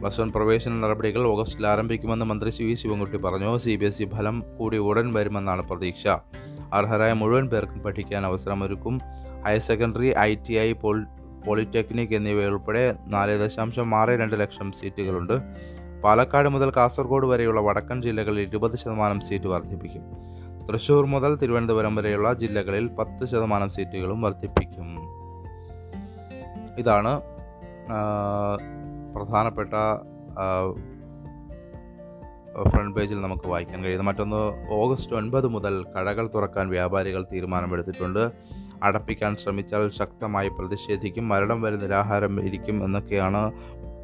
പ്ലസ് 0.00 0.20
വൺ 0.20 0.32
പ്രവേശന 0.32 0.72
നടപടികൾ 0.72 1.26
ഓഗസ്റ്റിൽ 1.26 1.66
ആരംഭിക്കുമെന്ന് 1.66 2.24
മന്ത്രി 2.24 2.50
സി 2.50 2.62
വി 2.62 2.74
ശിവൻകുട്ടി 2.74 3.16
പറഞ്ഞു. 3.16 3.56
സി 3.56 3.76
ബി 3.76 3.84
എസ് 3.84 4.02
ഇ 4.02 4.06
ഫലം 4.06 4.44
കൂടി 4.58 4.76
ഉടൻ 4.76 5.12
വരുമെന്നാണ് 5.12 5.62
പ്രതീക്ഷ. 5.62 6.06
അർഹരായ 6.72 7.12
മുഴുവൻ 7.12 7.48
പേർക്കും 7.48 7.80
പഠിക്കാൻ 7.80 8.26
അവസരമൊരുക്കും. 8.26 9.00
Higher 9.46 9.58
secondary 9.58 10.18
I 10.18 10.34
T 10.34 10.54
I 10.54 10.72
poly 10.72 11.06
polytechnic 11.46 12.14
എന്നിവയുൾപ്പെടെ 12.14 12.96
നാല് 13.06 13.40
ദശാംശം 13.40 13.96
ആറ് 13.96 14.08
രണ്ട് 14.08 14.40
ലക്ഷം 14.40 14.72
സീറ്റുകളുണ്ട്. 14.72 15.36
പാലക്കാട് 16.04 16.48
മുതൽ 16.48 16.72
കാസർഗോഡ് 16.76 17.26
വരെയുള്ള 17.26 17.60
വടക്കൻ 17.60 18.02
ജില്ലകളിൽ 18.02 18.40
ഇരുപത് 18.40 18.76
ശതമാനം 18.76 19.20
സീറ്റ് 19.20 19.46
വർദ്ധിപ്പിക്കും. 19.46 20.04
തൃശൂർ 20.66 21.06
മുതൽ 21.06 21.34
തിരുവനന്തപുരം 21.36 21.96
വരെയുള്ള 21.96 22.32
ജില്ലകളിൽ 22.32 22.88
പത്ത് 22.88 23.26
ശതമാനം 23.26 23.70
സീറ്റുകളും 23.70 24.22
വർദ്ധിപ്പിക്കും. 24.22 24.88
ഇതാണ് 26.78 27.12
പ്രധാനപ്പെട്ട 29.18 29.74
ഫ്രണ്ട് 32.70 32.92
പേജിൽ 32.96 33.20
നമുക്ക് 33.22 33.48
വായിക്കാൻ 33.48 33.84
കഴിയുന്നത്. 33.84 34.06
മറ്റൊന്ന് 34.06 34.40
ഓഗസ്റ്റ് 34.74 35.16
ഒൻപത് 35.16 35.46
മുതൽ 35.46 35.74
കടകൾ 35.94 36.30
തുറക്കാൻ 36.34 36.68
വ്യാപാരികൾ 36.68 37.26
തീരുമാനമെടുത്തിട്ടുണ്ട്. 37.32 38.30
അടപ്പിക്കാൻ 38.82 39.36
ശ്രമിച്ചാൽ 39.36 39.88
ശക്തമായി 39.98 40.48
പ്രതിഷേധിക്കും 40.48 41.28
മരണം 41.28 41.62
വരെ 41.62 41.76
നിരാഹാരം 41.76 42.40
ഇരിക്കും 42.40 42.84
എന്നൊക്കെയാണ് 42.84 43.52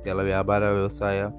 കേരള 0.07 0.23
വ്യാപാര 0.23 0.65
വ്യവസായ 0.65 1.31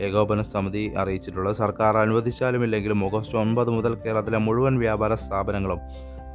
ഏകോപന 0.00 0.42
സമിതി 0.42 0.92
അറിയിച്ചിട്ടുള്ളത്. 0.98 1.56
സർക്കാർ 1.56 1.96
അനുവദിച്ചാലും 1.96 2.64
ഇല്ലെങ്കിലും 2.64 3.04
ഓഗസ്റ്റ് 3.04 3.38
ഒൻപത് 3.38 3.70
മുതൽ 3.70 3.94
കേരളത്തിലെ 3.94 4.38
മുഴുവൻ 4.38 4.78
വ്യാപാര 4.78 5.14
സ്ഥാപനങ്ങളും 5.14 5.80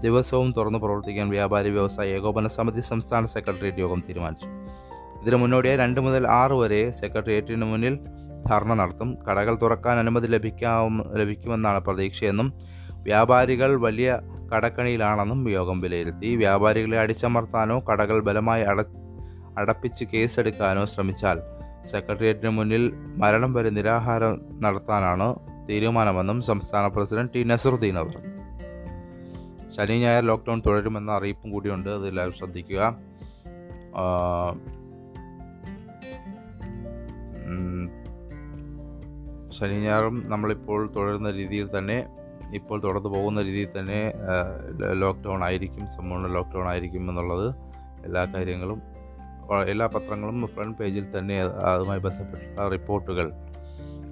ദിവസവും 0.01 0.53
തുറന്നു 0.57 0.79
പ്രവർത്തിക്കാൻ 0.79 1.29
വ്യാപാരി 1.29 1.69
വ്യവസായ 1.69 2.07
ഏകോപന 2.07 2.47
സമിതി 2.47 2.79
സംസ്ഥാന 2.79 3.25
സെക്രട്ടേറിയറ്റ് 3.25 3.79
യോഗം 3.79 4.03
തീരുമാനിച്ചു. 4.09 4.49
ഇതിനു 5.25 5.37
മുന്നോടിയായി 5.37 5.77
രണ്ട് 5.77 5.99
മുതൽ 5.99 6.27
ആറ് 6.27 6.51
വരെ 6.51 6.91
സെക്രട്ടേറിയറ്റിന് 6.91 7.65
മുന്നിൽ 7.65 7.95
ധർണ 8.45 8.73
നടത്തും. 8.73 9.17
കടകൾ 9.29 9.57
തുറക്കാൻ 9.61 9.97
അനുമതി 9.97 10.27
ലഭിക്കാവും 10.27 11.11
ലഭിക്കുമെന്നാണ് 11.17 11.79
പ്രതീക്ഷയെന്നും 11.79 12.53
വ്യാപാരികൾ 13.03 13.75
വലിയ 13.75 14.19
കടക്കണിയിലാണെന്നും 14.55 15.49
യോഗം 15.49 15.81
വിലയിരുത്തി. 15.81 16.35
വ്യാപാരികളെ 16.35 16.99
അടിച്ചമർത്താനോ 16.99 17.79
കടകൾ 17.79 18.19
ബലമായി 18.19 18.63
അട 18.63 18.81
അടപ്പിച്ച് 19.57 20.05
കേസെടുക്കാനോ 20.13 20.85
ശ്രമിച്ചാൽ 20.85 21.41
സെക്രട്ടേറിയറ്റിന് 21.91 22.49
മുന്നിൽ 22.49 22.93
മരണം 23.17 23.53
വരെ 23.53 23.69
നിരാഹാരം 23.69 24.41
നടത്താനാണ് 24.61 25.35
തീരുമാനമെന്നും 25.69 26.41
സംസ്ഥാന 26.41 26.87
പ്രസിഡന്റ് 26.87 27.33
ടി 27.33 27.43
നസറുദ്ദീൻ 27.43 27.95
പറഞ്ഞു. 27.95 28.21
ശനി 29.71 29.97
ഞായർ 29.99 30.23
ലോക്ക്ഡൗൺ 30.23 30.61
തുടരുമെന്ന 30.65 31.11
അറിയിപ്പും 31.11 31.51
കൂടിയുണ്ട്. 31.51 31.89
അത് 31.89 32.07
എല്ലാവരും 32.07 32.33
ശ്രദ്ധിക്കുക. 32.33 32.81
ശനി 39.49 39.79
ഞായറും 39.81 40.29
നമ്മളിപ്പോൾ 40.29 40.93
തുടരുന്ന 40.95 41.31
രീതിയിൽ 41.31 41.69
തന്നെ 41.77 42.05
ഇപ്പോൾ 42.53 42.81
തുടർന്ന് 42.81 43.09
പോകുന്ന 43.09 43.41
രീതിയിൽ 43.41 43.67
തന്നെ 43.79 44.13
ലോക്ക്ഡൗൺ 44.93 45.43
ആയിരിക്കും 45.43 45.87
സമ്പൂർണ 45.91 46.27
ലോക്ക്ഡൗൺ 46.27 46.67
ആയിരിക്കും 46.67 47.09
എന്നുള്ളത് 47.09 47.55
എല്ലാ 48.05 48.25
കാര്യങ്ങളും 48.25 48.81
എല്ലാ 49.67 49.85
പത്രങ്ങളും 49.85 50.47
ഫ്രണ്ട് 50.47 50.77
പേജിൽ 50.77 51.05
തന്നെ 51.17 51.41
അതുമായി 51.41 51.99
ബന്ധപ്പെട്ട 51.99 52.59
റിപ്പോർട്ടുകൾ 52.59 53.31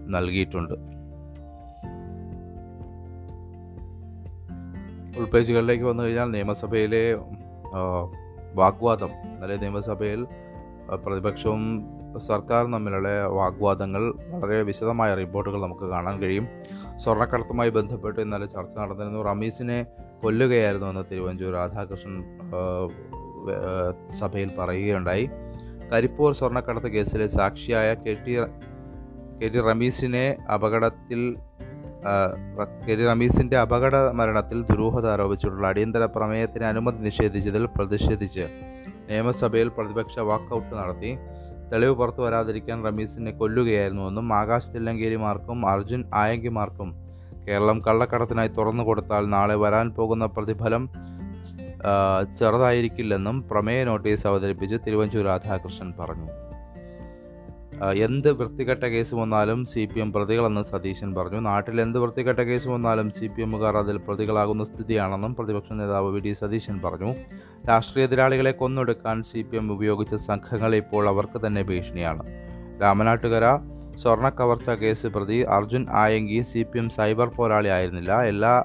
നൽകിയിട്ടുണ്ട്. 0.08 0.74
ഉൾപേജുകളിലേക്ക് 5.20 5.84
വന്നു 5.84 6.04
കഴിഞ്ഞാൽ 6.04 6.32
നിയമസഭയിലെ 6.32 7.14
വാഗ്വാദം 8.56 9.10
ഇന്നലെ 9.10 9.58
നിയമസഭയിൽ 9.58 10.28
പ്രതിപക്ഷവും 11.06 11.64
സർക്കാരും 12.18 12.74
തമ്മിലുള്ള 12.74 13.26
വാഗ്വാദങ്ങൾ 13.26 14.14
വളരെ 14.30 14.62
വിശദമായ 14.62 15.16
റിപ്പോർട്ടുകൾ 15.16 15.62
നമുക്ക് 15.62 15.86
കാണാൻ 15.90 16.20
കഴിയും. 16.22 16.48
സ്വർണക്കടത്തുമായി 17.00 17.70
ബന്ധപ്പെട്ട് 17.70 18.20
ഇന്നലെ 18.22 18.46
ചർച്ച 18.46 18.78
നടന്നിരുന്നു. 18.78 19.24
റമീസിനെ 19.24 19.86
കൊല്ലുകയായിരുന്നു 20.24 20.88
എന്ന് 20.88 21.04
തിരുവഞ്ചൂർ 21.12 21.54
രാധാകൃഷ്ണൻ 21.54 22.18
സഭയിൽ 24.20 24.52
പറയുകയുണ്ടായി. 24.60 25.30
കരിപ്പൂർ 25.94 26.34
സ്വർണക്കടത്ത് 26.34 26.88
കേസിലെ 26.88 27.28
സാക്ഷിയായ 27.28 27.94
കെ 27.94 28.14
ടി 28.28 28.36
കെ 29.42 29.48
ടി 29.48 29.60
റമീസിനെ 29.60 30.38
അപകടത്തിൽ 30.54 31.36
കെ 32.88 32.96
ടി 32.96 33.06
റമീസിന്റെ 33.06 33.58
അപകട 33.58 33.96
മരണത്തിൽ 33.96 34.64
ദുരൂഹത 34.64 35.10
ആരോപിച്ചിട്ടുള്ള 35.10 35.68
അടിയന്തര 35.68 36.06
പ്രമേയത്തിന് 36.06 36.64
അനുമതി 36.64 36.98
നിഷേധിച്ചതിൽ 36.98 37.66
പ്രതിഷേധിച്ച് 37.66 38.48
നിയമസഭയിൽ 39.10 39.68
പ്രതിപക്ഷ 39.68 40.20
വാക്കൗട്ട് 40.20 40.76
നടത്തി. 40.76 41.18
തെളിവ് 41.74 41.94
പുറത്തു 41.96 42.22
വരാതിരിക്കാൻ 42.22 42.86
റമീസിനെ 42.86 43.32
കൊല്ലുകയായിരുന്നുവെന്നും 43.32 44.34
ആകാശ് 44.34 44.74
തില്ലങ്കേരിമാർക്കും 44.76 45.70
അർജുൻ 45.70 46.04
ആയങ്കിമാർക്കും 46.14 46.90
കേരളം 47.48 47.82
കള്ളക്കടത്തിനായി 47.88 48.48
തുറന്നു 48.48 48.84
കൊടുത്താൽ 48.84 49.26
നാളെ 49.26 49.56
വരാൻ 49.56 49.90
പോകുന്ന 49.90 50.26
പ്രതിഫലം 50.26 50.90
ചെറുതായിരിക്കില്ലെന്നും 52.40 53.48
പ്രമേയ 53.52 53.84
നോട്ടീസ് 53.84 54.28
അവതരിപ്പിച്ച് 54.28 54.78
തിരുവഞ്ചൂർ 54.88 55.26
രാധാകൃഷ്ണൻ 55.26 55.94
പറഞ്ഞു. 56.00 56.28
എന്ത് 57.82 58.32
വൃത്തികെട്ട 58.32 58.84
കേസ് 58.84 59.16
വന്നാലും 59.16 59.66
സി 59.66 59.90
പി 59.96 60.00
എം 60.00 60.14
പ്രതികളെന്ന് 60.14 60.64
സതീശൻ 60.64 61.16
പറഞ്ഞു. 61.16 61.40
നാട്ടിൽ 61.40 61.82
എന്ത് 61.82 62.00
വൃത്തികെട്ട 62.00 62.40
കേസ് 62.40 62.68
വന്നാലും 62.68 63.12
സി 63.12 63.28
പി 63.28 63.42
എമ്മുകാർ 63.42 63.78
അതിൽ 63.78 63.98
പ്രതികളാകുന്ന 63.98 64.64
സ്ഥിതിയാണെന്നും 64.64 65.36
പ്രതിപക്ഷ 65.36 65.74
നേതാവ് 65.74 66.12
വി 66.12 66.20
ഡി 66.20 66.34
സതീശൻ 66.34 66.80
പറഞ്ഞു. 66.86 67.14
രാഷ്ട്രീയ 67.68 68.06
എതിരാളികളെ 68.06 68.52
കൊന്നൊടുക്കാൻ 68.52 69.24
സി 69.24 69.42
പി 69.42 69.58
എം 69.58 69.72
ഉപയോഗിച്ച 69.72 70.16
സംഘങ്ങൾ 70.16 70.76
ഇപ്പോൾ 70.76 71.08
അവർക്ക് 71.08 71.48
തന്നെ 71.48 71.64
ഭീഷണിയാണ്. 71.64 72.24
രാമനാട്ടുകര 72.82 73.58
സ്വർണ 73.98 74.30
കവർച്ച 74.30 74.70
കേസ് 74.70 75.08
പ്രതി 75.08 75.42
Arjun 75.42 75.86
Ayanki 75.90 76.42
C 76.42 76.64
P 76.64 76.78
M 76.78 76.90
cyber 76.90 77.28
പോരാളി 77.28 77.68
ആയിരുന്നില്ല. 77.68 78.22
എല്ലാ 78.22 78.64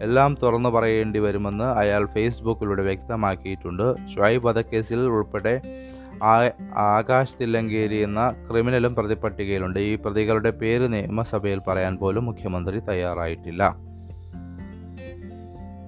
എല്ലാം 0.00 0.36
തുറന്നു 0.42 0.68
പറയേണ്ടി 0.68 1.18
വരുമെന്ന് 1.18 1.64
അയാൾ 1.64 2.06
ഫേസ്ബുക്കിലൂടെ 2.06 2.82
വ്യക്തമാക്കിയിട്ടുണ്ട്. 2.82 3.94
ഷുഐബ് 4.14 4.46
വധക്കേസിൽ 4.46 5.00
ഉൾപ്പെടെ 5.00 5.60
ആകാശ് 6.76 7.34
തില്ലങ്കേരി 7.40 7.96
എന്ന 7.96 8.34
ക്രിമിനലും 8.50 8.94
പ്രതിപട്ടികയിലുണ്ട് 8.94 9.80
ഈ 9.80 9.94
പ്രതികളുടെ 9.94 10.50
പേര് 10.50 10.92
നിയമസഭയിൽ 10.92 11.60
പറയാൻ 11.68 11.96
പോലും 11.96 12.24
മുഖ്യമന്ത്രി 12.24 12.80
തയ്യാറായിട്ടില്ല. 12.80 13.76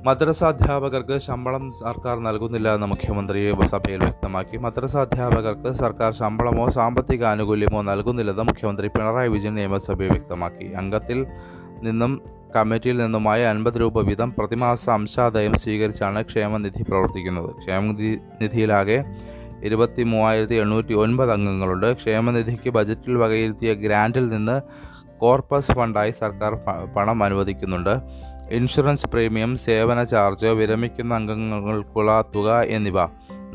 മദ്രസ 0.06 0.44
അധ്യാപകർക്ക് 0.44 1.18
ശമ്പളം 1.18 1.72
സർക്കാർ 1.72 2.18
നൽകുന്നില്ല 2.18 2.74
എന്ന് 2.74 2.86
മുഖ്യമന്ത്രി 2.86 3.54
സഭയിൽ 3.64 3.98
വ്യക്തമാക്കി. 3.98 4.56
മദ്രസ 4.56 4.96
അധ്യാപകർക്ക് 4.96 5.72
സർക്കാർ 5.72 6.14
ശമ്പളമോ 6.14 6.68
സാമ്പത്തിക 6.68 7.24
ആനുകൂല്യമോ 7.24 7.82
നൽകുന്നില്ലെന്ന് 7.82 8.42
മുഖ്യമന്ത്രി 8.42 8.88
പിണറായി 8.88 9.28
വിജയൻ 9.28 9.54
നിയമസഭയിൽ 9.54 10.12
വ്യക്തമാക്കി. 10.12 10.72
അംഗത്തിൽ 10.72 11.26
നിന്നും 11.82 12.22
കമ്മിറ്റിയിൽ 12.56 12.96
നിന്നുമായി 12.96 13.42
അൻപത് 13.42 13.80
രൂപ 13.80 14.00
വീതം 14.00 14.34
പ്രതിമാസ 14.38 14.90
അംശാദയം 14.90 15.54
സ്വീകരിച്ചാണ് 15.54 16.22
ക്ഷേമനിധി 16.22 16.82
പ്രവർത്തിക്കുന്നത്. 16.82 17.50
ക്ഷേമനിധി 17.50 18.18
നിധിയിലാകെ 18.42 19.04
ഇരുപത്തി 19.66 20.02
മൂവായിരത്തി 20.02 20.54
എണ്ണൂറ്റി 20.54 20.94
ഒൻപത് 20.94 21.32
അംഗങ്ങളുണ്ട്. 21.32 21.88
ക്ഷേമനിധിക്ക് 21.92 22.70
ബജറ്റിൽ 22.70 23.14
വകയിരുത്തിയ 23.16 23.72
ഗ്രാന്റിൽ 23.74 24.28
നിന്ന് 24.28 24.56
കോർപ്പസ് 25.18 25.72
ഫണ്ടായി 25.72 26.10
സർക്കാർ 26.10 26.54
പണം 26.96 27.24
അനുവദിക്കുന്നുണ്ട്. 27.24 27.94
ഇൻഷുറൻസ് 28.50 29.08
പ്രീമിയം 29.08 29.56
സേവന 29.56 30.00
ചാർജ് 30.04 30.46
വിരമിക്കുന്ന 30.46 31.14
അംഗങ്ങൾക്കുള്ള 31.14 32.24
തുക 32.34 32.48
എന്നിവ 32.76 32.98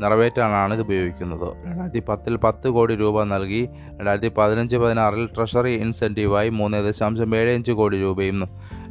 നിറവേറ്റാനാണ് 0.02 0.74
ഇത് 0.74 0.82
ഉപയോഗിക്കുന്നത്. 0.82 1.48
രണ്ടായിരത്തി 1.66 2.02
പത്തിൽ 2.08 2.36
പത്ത് 2.36 2.68
കോടി 2.68 2.94
രൂപ 2.94 3.24
നൽകി 3.24 3.68
രണ്ടായിരത്തി 3.98 4.30
പതിനഞ്ച് 4.38 4.76
പതിനാറിൽ 4.76 5.26
ട്രഷറി 5.26 5.74
ഇൻസെന്റീവായി 5.84 6.48
മൂന്ന് 6.48 6.78
ദശാംശം 6.88 7.36
ഏഴ് 7.36 7.54
അഞ്ച് 7.54 7.72
കോടി 7.72 7.98
രൂപയും 8.00 8.38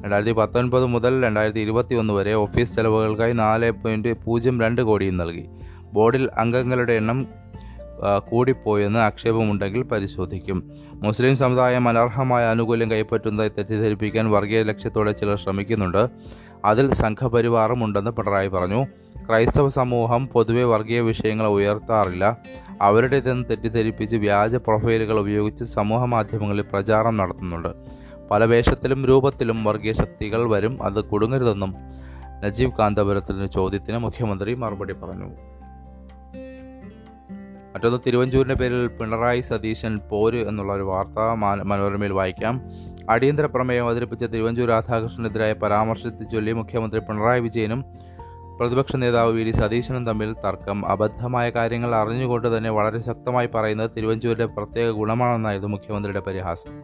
രണ്ടായിരത്തി 0.04 0.32
പത്തൊൻപത് 0.32 0.86
മുതൽ 0.86 1.14
രണ്ടായിരത്തി 1.26 1.60
ഇരുപത്തി 1.60 1.96
ഒന്ന് 1.96 2.14
വരെ 2.14 2.34
ഓഫീസ് 2.34 2.76
ചെലവുകൾക്കായി 2.76 3.34
നാല് 3.34 3.72
പോയിന്റ് 3.72 4.14
പൂജ്യം 4.26 4.62
രണ്ട് 4.62 4.82
കോടിയും 4.82 5.18
നൽകി. 5.18 5.46
ബോർഡിൽ 5.94 6.30
അംഗങ്ങളുടെ 6.38 6.94
എണ്ണം 6.94 7.28
കൂടിപ്പോയെന്ന് 8.30 9.00
ആക്ഷേപമുണ്ടെങ്കിൽ 9.00 9.84
പരിശോധിക്കും. 9.84 10.72
മുസ്ലിം 10.94 11.38
സമുദായം 11.38 11.90
അനർഹമായ 11.90 12.46
ആനുകൂല്യം 12.46 12.92
കൈപ്പറ്റുന്നതായി 12.92 13.50
തെറ്റിദ്ധരിപ്പിക്കാൻ 13.50 14.32
വർഗീയ 14.32 14.64
ലക്ഷ്യത്തോടെ 14.64 15.12
ചിലർ 15.12 15.38
ശ്രമിക്കുന്നുണ്ട്. 15.38 16.10
അതിൽ 16.66 16.94
സംഘപരിവാറും 16.94 17.84
ഉണ്ടെന്ന് 17.84 18.12
പിണറായി 18.12 18.48
പറഞ്ഞു. 18.48 18.84
ക്രൈസ്തവ 19.30 19.70
സമൂഹം 19.70 20.28
പൊതുവെ 20.28 20.64
വർഗീയ 20.64 21.00
വിഷയങ്ങൾ 21.00 21.48
ഉയർത്താറില്ല. 21.48 22.38
അവരുടേതെന്ന് 22.82 23.46
തെറ്റിദ്ധരിപ്പിച്ച് 23.50 24.18
വ്യാജ 24.18 24.56
പ്രൊഫൈലുകൾ 24.56 25.20
ഉപയോഗിച്ച് 25.20 25.64
സമൂഹ 25.64 26.06
മാധ്യമങ്ങളിൽ 26.06 26.62
പ്രചാരണം 26.62 27.18
നടത്തുന്നുണ്ട്. 27.18 27.70
പല 28.32 28.46
വേഷത്തിലും 28.46 29.06
രൂപത്തിലും 29.06 29.64
വർഗീയ 29.64 29.94
ശക്തികൾ 29.94 30.50
വരും. 30.50 30.84
അത് 30.84 31.04
കുടുങ്ങരുതെന്നും 31.04 31.76
നജീബ് 32.44 32.74
കാന്തപുരത്തിന്റെ 32.80 33.46
ചോദ്യത്തിന് 33.46 33.98
മുഖ്യമന്ത്രി 33.98 34.54
മറുപടി 34.54 34.94
പറഞ്ഞു. 34.94 35.30
മറ്റൊന്ന് 37.82 38.00
തിരുവഞ്ചൂരിന്റെ 38.08 38.56
പേരിൽ 38.56 38.88
പിണറായി 38.88 39.40
സതീശൻ 39.40 40.00
പോര് 40.10 40.48
എന്നുള്ള 40.48 40.74
ഒരു 40.74 40.84
വാർത്ത 40.84 41.20
മനോരമയിൽ 41.64 42.12
വായിക്കാം. 42.12 42.62
അടിയന്തര 43.10 43.46
പ്രമേയം 43.46 43.86
അവതരിപ്പിച്ച 43.86 44.24
തിരുവഞ്ചൂർ 44.24 44.68
രാധാകൃഷ്ണനെതിരായ 44.68 45.54
പരാമർശത്തെ 45.54 46.26
ചൊല്ലി 46.34 46.52
മുഖ്യമന്ത്രി 46.52 47.00
പിണറായി 47.00 47.42
വിജയനും 47.42 47.86
പ്രതിപക്ഷ 48.60 48.96
നേതാവ് 48.96 49.32
വി 49.32 49.44
ഡി 49.44 49.52
സതീശനും 49.52 50.06
തമ്മിൽ 50.06 50.34
തർക്കം. 50.34 50.86
അബദ്ധമായ 50.86 51.50
കാര്യങ്ങൾ 51.50 51.96
അറിഞ്ഞുകൊണ്ട് 51.96 52.58
തന്നെ 52.58 52.70
വളരെ 52.70 53.02
ശക്തമായി 53.02 53.50
പറയുന്നത് 53.56 53.92
തിരുവഞ്ചൂരിന്റെ 53.98 54.46
പ്രത്യേക 54.46 54.90
ഗുണമാണെന്നായിരുന്നു 54.90 55.70
മുഖ്യമന്ത്രിയുടെ 55.70 56.24
പരിഹാസം. 56.28 56.76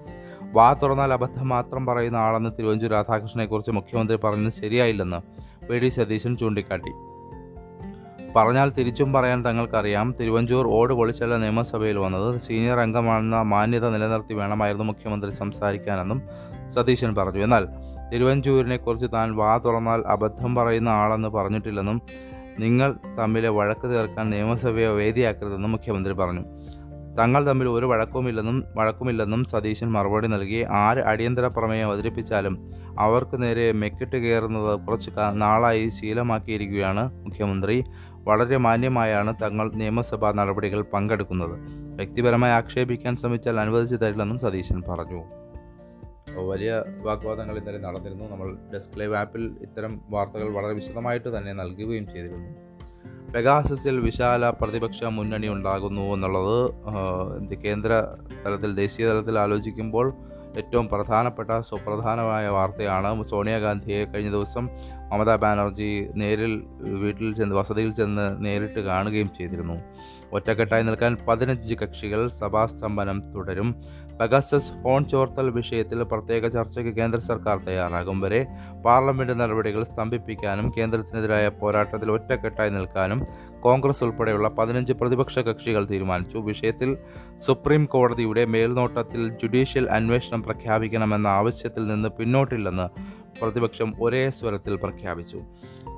വാ 0.51 0.73
തുറന്നാൽ 0.73 1.13
അബദ്ധം 1.13 1.49
മാത്രം 1.49 1.85
പറയുന്ന 1.85 2.17
ആളെന്ന് 2.17 2.49
തിരുവഞ്ചൂർ 2.59 2.91
രാധാകൃഷ്ണനെക്കുറിച്ച് 2.91 3.71
മുഖ്യമന്ത്രി 3.71 4.17
പറഞ്ഞത് 4.23 4.53
ശരിയായില്ലെന്ന് 4.53 5.21
വി 5.71 5.79
ഡി 5.79 5.87
സതീശൻ 5.87 6.37
ചൂണ്ടിക്കാട്ടി. 6.37 6.91
പറഞ്ഞാൽ 8.37 8.69
തിരിച്ചും 8.69 9.13
പറയാൻ 9.13 9.45
തങ്ങൾക്കറിയാം. 9.45 10.15
തിരുവഞ്ചൂർ 10.19 10.67
ഓട് 10.67 10.93
പൊളിച്ചല്ല 10.93 11.37
നിയമസഭയിൽ 11.37 11.97
വന്നത്. 11.97 12.39
സീനിയർ 12.39 12.79
അംഗമാണെന്ന 12.79 13.41
മാന്യത 13.41 13.89
നിലനിർത്തി 13.89 14.33
വേണമായിരുന്നു 14.33 14.85
മുഖ്യമന്ത്രി 14.85 15.31
സംസാരിക്കാനെന്നും 15.31 16.21
സതീശൻ 16.69 17.15
പറഞ്ഞു. 17.15 17.43
എന്നാൽ 17.43 17.67
തിരുവഞ്ചൂരിനെ 18.13 18.77
കുറിച്ച് 18.77 19.07
താൻ 19.13 19.35
വാ 19.35 19.57
തുറന്നാൽ 19.57 20.03
അബദ്ധം 20.07 20.55
പറയുന്ന 20.55 20.89
ആളെന്ന് 20.89 21.27
പറഞ്ഞിട്ടില്ലെന്നും 21.27 22.01
നിങ്ങൾ 22.59 22.95
തമ്മിലെ 23.19 23.49
വഴക്ക് 23.49 23.87
തീർക്കാൻ 23.89 24.29
നിയമസഭയെ 24.29 24.87
വേദിയാക്കരുതെന്നും 24.87 25.71
മുഖ്യമന്ത്രി 25.71 26.13
പറഞ്ഞു. 26.13 26.43
തങ്ങൾ 27.19 27.47
തമ്മിൽ 27.47 27.67
ഒരു 27.67 27.85
വഴക്കുമില്ലെന്നും 27.85 28.63
വഴക്കുമില്ലെന്നും 28.75 29.43
സതീശൻ 29.43 29.91
മറുപടി 29.91 30.27
നൽകി. 30.27 30.65
ആര് 30.71 30.97
അടിയന്തര 30.97 31.47
പ്രമേയം 31.47 31.87
അവതരിപ്പിച്ചാലും 31.87 32.71
അവർക്ക് 32.99 33.43
നേരെ 33.43 33.71
മെക്കിട്ട് 33.71 34.15
കയറുന്നത് 34.15 34.79
കുറച്ച് 34.79 35.11
നാളായി 35.33 35.89
ശീലമാക്കിയിരിക്കുകയാണ് 35.89 37.03
മുഖ്യമന്ത്രി. 37.23 37.83
വളരെ 38.27 38.57
മാന്യമായാണ് 38.57 39.33
തങ്ങൾ 39.43 39.71
നിയമസഭാ 39.81 40.31
നടപടികൾ 40.31 40.81
പങ്കെടുക്കുന്നത്. 40.93 41.55
വ്യക്തിപരമായി 41.95 42.53
ആക്ഷേപിക്കാൻ 42.53 43.13
ശ്രമിച്ചാൽ 43.17 43.59
അനുവദിച്ചു 43.59 43.95
തരില്ലെന്നും 43.95 44.39
സതീശൻ 44.39 44.79
പറഞ്ഞു. 44.89 45.21
വലിയ 46.49 46.83
വാഗ്വാദങ്ങൾ 47.05 47.55
ഇന്നലെ 47.57 47.77
നടന്നിരുന്നു. 47.77 48.25
നമ്മൾ 48.25 48.57
ഡെസ്ക് 48.73 48.99
ലൈവ് 48.99 49.15
ആപ്പിൽ 49.15 49.43
ഇത്തരം 49.61 50.01
വാർത്തകൾ 50.09 50.49
വളരെ 50.53 50.73
വിശദമായിട്ട് 50.73 51.37
തന്നെ 51.37 51.53
നൽകുകയും 51.53 52.07
ചെയ്തിരുന്നു. 52.13 52.49
പെഗാസസിൽ 53.33 53.99
വിശാല 53.99 54.49
പ്രതിപക്ഷ 54.49 55.03
മുന്നണി 55.03 55.47
ഉണ്ടാകുന്നു 55.47 56.01
എന്നുള്ളത് 56.01 57.57
കേന്ദ്ര 57.65 57.91
തലത്തിൽ 58.45 58.75
ദേശീയ 58.75 59.05
തലത്തിൽ 59.07 59.39
ആലോചിക്കുമ്പോൾ 59.39 60.13
ഏറ്റവും 60.57 60.85
പ്രധാനപ്പെട്ട 60.87 61.59
സുപ്രധാനമായ 61.59 62.47
വാർത്തയാണ്. 62.47 63.23
സോണിയാഗാന്ധിയെ 63.23 64.05
കഴിഞ്ഞ 64.05 64.31
ദിവസം 64.31 64.69
മമതാ 65.11 65.35
ബാനർജി 65.35 66.09
നേരിൽ 66.15 66.63
വീട്ടിൽ 66.79 67.35
ചെന്ന് 67.35 67.55
വസതിയിൽ 67.55 67.91
ചെന്ന് 67.91 68.45
നേരിട്ട് 68.45 68.79
കാണുകയും 68.79 69.29
ചെയ്തിരുന്നു. 69.37 69.77
ഒറ്റക്കെട്ടായി 70.33 70.83
നിൽക്കാൻ 70.83 71.17
പതിനഞ്ച് 71.27 71.75
കക്ഷികൾ 71.75 72.27
സഭാസ്തംഭനം 72.27 73.33
തുടരും. 73.35 73.75
പെഗസസ് 74.21 74.83
ഫോൺ 74.83 75.05
ചോർത്തൽ 75.05 75.49
വിഷയത്തിൽ 75.49 76.03
പ്രത്യേക 76.03 76.47
ചർച്ചയ്ക്ക് 76.47 76.91
കേന്ദ്ര 76.91 77.19
സർക്കാർ 77.19 77.57
തയ്യാറാകും 77.57 78.21
വരെ. 78.21 78.45
പാർലമെന്റ് 78.85 79.39
നടപടികൾ 79.39 79.83
സ്തംഭിപ്പിക്കാനും 79.83 80.73
കേന്ദ്രത്തിനെതിരായ 80.77 81.47
പോരാട്ടത്തിൽ 81.47 82.11
ഒറ്റക്കെട്ടായി 82.11 82.69
നിൽക്കാനും 82.69 83.27
കോൺഗ്രസ് 83.59 84.03
ഉൾപ്പെടെയുള്ള 84.03 84.47
പതിനഞ്ച് 84.47 84.93
പ്രതിപക്ഷ 84.93 85.39
കക്ഷികൾ 85.39 85.85
തീരുമാനിച്ചു. 85.85 86.37
വിഷയത്തിൽ 86.37 86.97
സുപ്രീം 87.39 87.85
കോടതിയുടെ 87.85 88.45
മേൽനോട്ടത്തിൽ 88.45 89.29
ജുഡീഷ്യൽ 89.29 89.89
അന്വേഷണം 89.89 90.43
പ്രഖ്യാപിക്കണമെന്ന 90.43 91.27
ആവശ്യത്തിൽ 91.27 91.87
നിന്ന് 91.87 92.09
പിന്നോട്ടില്ലെന്ന് 92.09 92.87
പ്രതിപക്ഷം 93.41 93.93
ഒരേ 94.01 94.29
സ്വരത്തിൽ 94.29 94.75
പ്രഖ്യാപിച്ചു. 94.75 95.41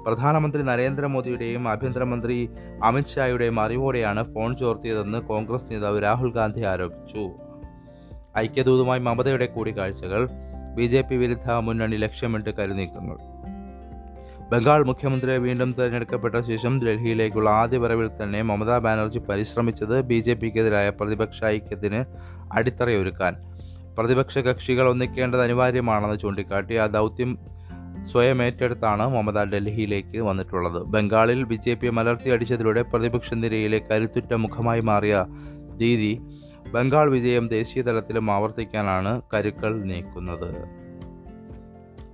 പ്രധാനമന്ത്രി 0.06 0.62
നരേന്ദ്രമോദിയുടെയും 0.64 1.70
ആഭ്യന്തരമന്ത്രി 1.70 2.50
അമിത്ഷായുടെയും 2.84 3.62
അറിവോടെയാണ് 3.62 4.34
ഫോൺ 4.34 4.58
ചോർത്തിയതെന്ന് 4.58 5.18
കോൺഗ്രസ് 5.18 5.72
നേതാവ് 5.72 6.04
രാഹുൽ 6.04 6.32
ഗാന്ധി 6.32 6.62
ആരോപിച്ചു. 6.62 7.30
ഐക്യദൂതുമായി 8.38 9.00
മമതയുടെ 9.00 9.46
കൂടിക്കാഴ്ചകൾ 9.46 10.30
ബി 10.76 10.84
ജെ 10.84 11.02
പി 11.02 11.16
വിരുദ്ധ 11.16 11.52
മുന്നണി 11.52 11.96
ലക്ഷ്യമിട്ട് 11.96 12.50
കരുനീക്കങ്ങൾ. 12.50 13.18
ബംഗാൾ 14.52 14.84
മുഖ്യമന്ത്രിയെ 14.86 15.38
വീണ്ടും 15.38 15.76
തിരഞ്ഞെടുക്കപ്പെട്ട 15.80 16.40
ശേഷം 16.40 16.82
ഡൽഹിയിലേക്കുള്ള 16.82 17.50
ആദ്യ 17.50 17.78
വരവിൽ 17.78 18.10
തന്നെ 18.24 18.42
മമതാ 18.42 18.78
ബാനർജി 18.78 19.20
പരിശ്രമിച്ചത് 19.20 20.02
ബി 20.02 20.20
ജെ 20.20 20.34
പിക്കെതിരായ 20.34 20.90
പ്രതിപക്ഷ 20.90 21.44
ഐക്യത്തിന് 21.44 22.06
അടിത്തറയൊരുക്കാൻ 22.54 23.49
പ്രതിപക്ഷ 24.00 24.38
കക്ഷികൾ 24.38 24.90
ഒന്നിക്കേണ്ടത് 24.90 25.42
അനിവാര്യമാണെന്ന് 25.44 26.20
ചൂണ്ടിക്കാട്ടി 26.20 26.76
ആ 26.76 26.86
ദൗത്യം 26.86 27.38
സ്വയം 28.12 28.44
ഏറ്റെടുത്താണ് 28.44 29.10
മമത 29.10 29.44
ഡൽഹിയിലേക്ക് 29.44 30.20
വന്നിട്ടുള്ളത്. 30.20 30.84
ബംഗാളിൽ 30.84 31.44
ബി 31.44 31.56
ജെ 31.56 31.74
പി 31.74 31.90
മലർത്തിയടിച്ചതിലൂടെ 31.90 32.82
പ്രതിപക്ഷ 32.82 33.34
നിരയിലെ 33.34 33.82
കരുത്തുറ്റ 33.92 34.34
മുഖമായി 34.34 34.80
മാറിയ 34.80 35.26
രീതി 35.82 36.22
ബംഗാൾ 36.68 37.12
വിജയം 37.12 37.48
ദേശീയ 37.48 37.82
തലത്തിലും 37.82 38.32
ആവർത്തിക്കാനാണ് 38.32 39.22
കരുക്കൾ 39.34 39.82
നീക്കുന്നത്. 39.84 40.50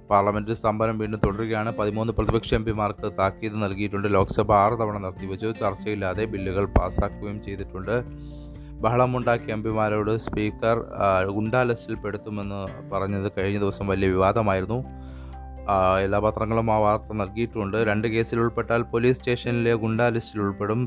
പാർലമെന്റ് 0.09 0.53
സ്തംഭനം 0.53 0.97
വീണ്ടും 0.97 1.19
തുടരുകയാണ്. 1.25 1.77
പതിമൂന്ന് 1.77 2.13
പ്രതിപക്ഷ 2.13 2.53
എം 2.53 2.65
പിമാർക്ക് 2.65 3.11
താക്കീത് 3.19 3.63
നൽകിയിട്ടുണ്ട്. 3.63 4.13
ലോക്സഭ 4.13 4.51
ആറ് 4.51 4.73
തവണ 4.73 4.97
നിർത്തിവെച്ചു. 4.97 5.53
ചർച്ചയില്ലാതെ 5.61 6.25
ബില്ലുകൾ 6.25 6.65
പാസാക്കുകയും 6.65 7.43
ചെയ്തിട്ടുണ്ട്. 7.43 8.03
ബഹളമുണ്ടാക്കിയ 8.83 9.53
എം 9.53 9.63
പിമാരോട് 9.63 10.17
സ്പീക്കർ 10.25 10.77
ഗുണ്ടാ 11.35 11.61
ലിസ്റ്റിൽ 11.63 11.95
പെടുത്തുമെന്ന് 11.95 12.61
പറഞ്ഞത് 12.91 13.27
കഴിഞ്ഞ 13.37 13.59
ദിവസം 13.59 13.85
വലിയ 13.87 14.07
വിവാദമായിരുന്നു. 14.07 14.79
എല്ലാ 16.03 16.19
പത്രങ്ങളും 16.19 16.67
ആ 16.73 16.77
വാർത്ത 16.77 17.13
നൽകിയിട്ടുണ്ട്. 17.19 17.77
രണ്ട് 17.89 18.07
കേസിൽ 18.07 18.39
ഉൾപ്പെട്ടാൽ 18.39 18.81
പോലീസ് 18.81 19.17
സ്റ്റേഷനിലെ 19.19 19.73
ഗുണ്ടാ 19.83 20.07
ലിസ്റ്റിൽ 20.09 20.41
ഉൾപ്പെടും 20.41 20.81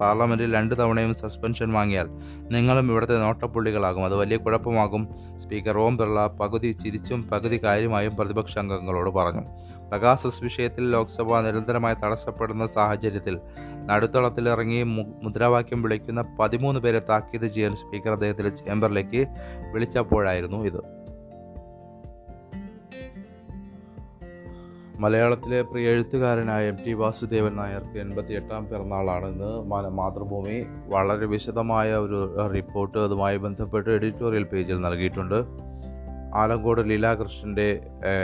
പാർലമെന്റിൽ 0.00 0.54
രണ്ട് 0.54 0.74
തവണയും 0.78 1.14
സസ്പെൻഷൻ 1.14 1.72
വാങ്ങിയാൽ 1.72 2.08
നിങ്ങളും 2.52 2.90
ഇവിടുത്തെ 2.90 3.16
നോട്ടപ്പുള്ളികളാകും. 3.24 4.04
അത് 4.04 4.14
വലിയ 4.14 4.36
കുഴപ്പമാകും. 4.36 5.08
സ്പീക്കർ 5.42 5.78
ഓം 5.78 5.96
ബിർള 5.96 6.26
പകുതി 6.26 6.70
ചിരിച്ചും 6.84 7.22
പകുതി 7.32 7.58
കാര്യമായും 7.64 8.16
പ്രതിപക്ഷ 8.16 8.58
അംഗങ്ങളോട് 8.58 9.10
പറഞ്ഞു. 9.10 9.44
പ്രകാശസ് 9.90 10.42
വിഷയത്തിൽ 10.42 10.84
ലോക്സഭ 10.90 11.38
നിരന്തരമായി 11.46 11.96
തടസ്സപ്പെടുന്ന 12.04 12.64
സാഹചര്യത്തിൽ 12.66 13.36
നടുത്തളത്തിലിറങ്ങി 13.90 14.82
മുദ്രാവാക്യം 15.24 15.82
വിളിക്കുന്ന 15.82 16.22
പതിമൂന്ന് 16.40 16.80
പേരെ 16.80 17.02
താക്കീത് 17.10 17.46
ചെയ്യാൻ 17.46 17.74
സ്പീക്കർ 17.74 18.12
അദ്ദേഹത്തിന്റെ 18.12 18.54
ചേംബറിലേക്ക് 18.62 19.22
വിളിച്ചപ്പോഴായിരുന്നു 19.72 20.60
ഇത്. 20.70 20.80
മലയാളത്തിലെ 25.02 25.58
പ്രിയ 25.62 25.88
എഴുത്തുകാരനായ 25.88 26.62
എം 26.68 26.78
ടി 26.86 26.92
വാസുദേവൻ 26.92 27.52
നായർക്ക് 27.56 27.98
എൺപത്തി 27.98 28.32
എട്ടാം 28.32 28.62
പിറന്നാളാണ് 28.70 29.26
ഇന്ന് 29.32 29.50
മാതൃഭൂമി. 29.98 30.56
വളരെ 30.94 31.26
വിശദമായ 31.26 31.90
ഒരു 31.94 32.18
റിപ്പോർട്ട് 32.54 32.98
അതുമായി 32.98 33.36
ബന്ധപ്പെട്ട് 33.36 33.90
എഡിറ്റോറിയൽ 33.90 34.44
പേജിൽ 34.52 34.80
നൽകിയിട്ടുണ്ട്. 34.80 35.38
ആലങ്കോട് 36.34 36.90
ലീലാകൃഷ്ണന്റെ 36.90 37.68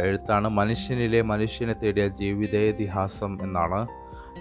എഴുത്താണ് 0.04 0.48
മനുഷ്യനിലെ 0.48 1.22
മനുഷ്യനെ 1.22 1.74
തേടിയ 1.82 2.08
ജീവിതേതിഹാസം 2.20 3.38
എന്നാണ്. 3.42 3.80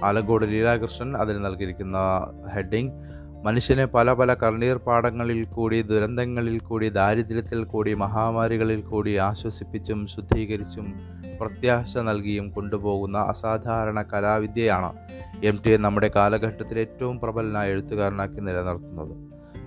ആലങ്കോട് 0.03 0.45
ലീലാകൃഷ്ണൻ 0.45 1.17
അതിന് 1.17 1.45
നൽകിയിരിക്കുന്ന 1.45 1.97
ഹെഡിങ്. 2.53 2.91
മനുഷ്യനെ 3.43 3.85
പല 3.85 4.13
പല 4.13 4.33
കർണീർ 4.33 4.77
പാടങ്ങളിൽ 4.77 5.43
കൂടി 5.43 5.81
ദുരന്തങ്ങളിൽ 5.81 6.59
കൂടി 6.59 6.89
ദാരിദ്ര്യത്തിൽ 6.89 7.63
കൂടി 7.63 7.93
മഹാമാരികളിൽ 7.93 8.81
കൂടി 8.81 9.15
ആശ്വസിപ്പിച്ചും 9.15 10.07
ശുദ്ധീകരിച്ചും 10.07 10.93
പ്രത്യാശ 11.41 11.97
നൽകിയും 11.97 12.49
കൊണ്ടുപോകുന്ന 12.49 13.17
അസാധാരണ 13.17 14.01
കലാവിദ്യയാണ് 14.01 14.93
എം 15.43 15.59
ടി 15.65 15.69
എ 15.69 15.77
നമ്മുടെ 15.77 16.11
കാലഘട്ടത്തിൽ 16.15 16.79
ഏറ്റവും 16.79 17.19
പ്രബലനായ 17.19 17.69
എഴുത്തുകാരനാക്കി 17.69 18.39
നിലനിർത്തുന്നത്. 18.39 19.17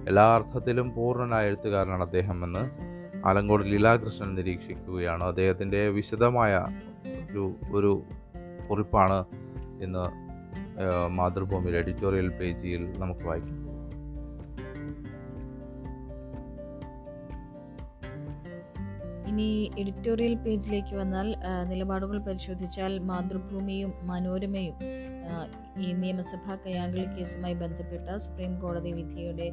എല്ലാ 0.08 0.34
അർത്ഥത്തിലും 0.34 0.94
പൂർണനായ 0.94 1.46
എഴുത്തുകാരനാണ് 1.46 2.02
അദ്ദേഹം 2.02 2.44
എന്ന് 2.44 2.70
ആലങ്കോട് 3.26 3.64
ലീലാകൃഷ്ണൻ 3.64 4.34
നിരീക്ഷിക്കുകയാണ്. 4.34 5.24
അദ്ദേഹത്തിന്റെ 5.24 5.88
വിശദമായ 5.88 6.66
ഒരു 7.32 7.52
ഒരു 7.72 8.02
കുറിപ്പാണ് 8.70 9.24
ഇന്ന് 9.86 10.04
മാതൃഭൂമിയിൽ 11.18 11.76
എഡിറ്റോറിയൽ 11.76 12.28
പേജിൽ 12.38 12.82
നമുക്ക് 12.98 13.24
വായിക്കാം. 13.28 13.56
ഇനി 19.30 19.48
എഡിറ്റോറിയൽ 19.80 20.34
പേജിലേക്ക് 20.44 20.94
വന്നാൽ 20.96 21.26
നിലപാടുകൾ 21.70 22.18
പരിശോധിച്ചാൽ 22.28 22.92
മാതൃഭൂമിയും 23.10 23.90
മനോരമയും 24.10 24.76
ഈ 25.84 25.88
നിയമസഭാ 26.02 26.54
കയ്യാങ്കളി 26.64 27.04
കേസുമായി 27.16 27.56
ബന്ധപ്പെട്ട 27.64 28.16
സുപ്രീം 28.24 28.54
കോടതി 28.62 28.92
വിധിയുടെ 28.92 29.48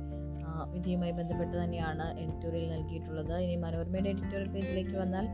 വിധിയുമായി 0.74 1.12
ബന്ധപ്പെട്ട് 1.12 1.56
തന്നെയാണ് 1.64 2.06
എഡിറ്റോറിയൽ 2.22 2.70
നൽകിയിട്ടുള്ളത്. 2.76 3.34
ഇനി 3.46 3.56
മനോരമയുടെ 3.66 4.10
എഡിറ്റോറിയൽ 4.10 4.50
പേജിലേക്ക് 4.56 4.96
വന്നാൽ 5.04 5.26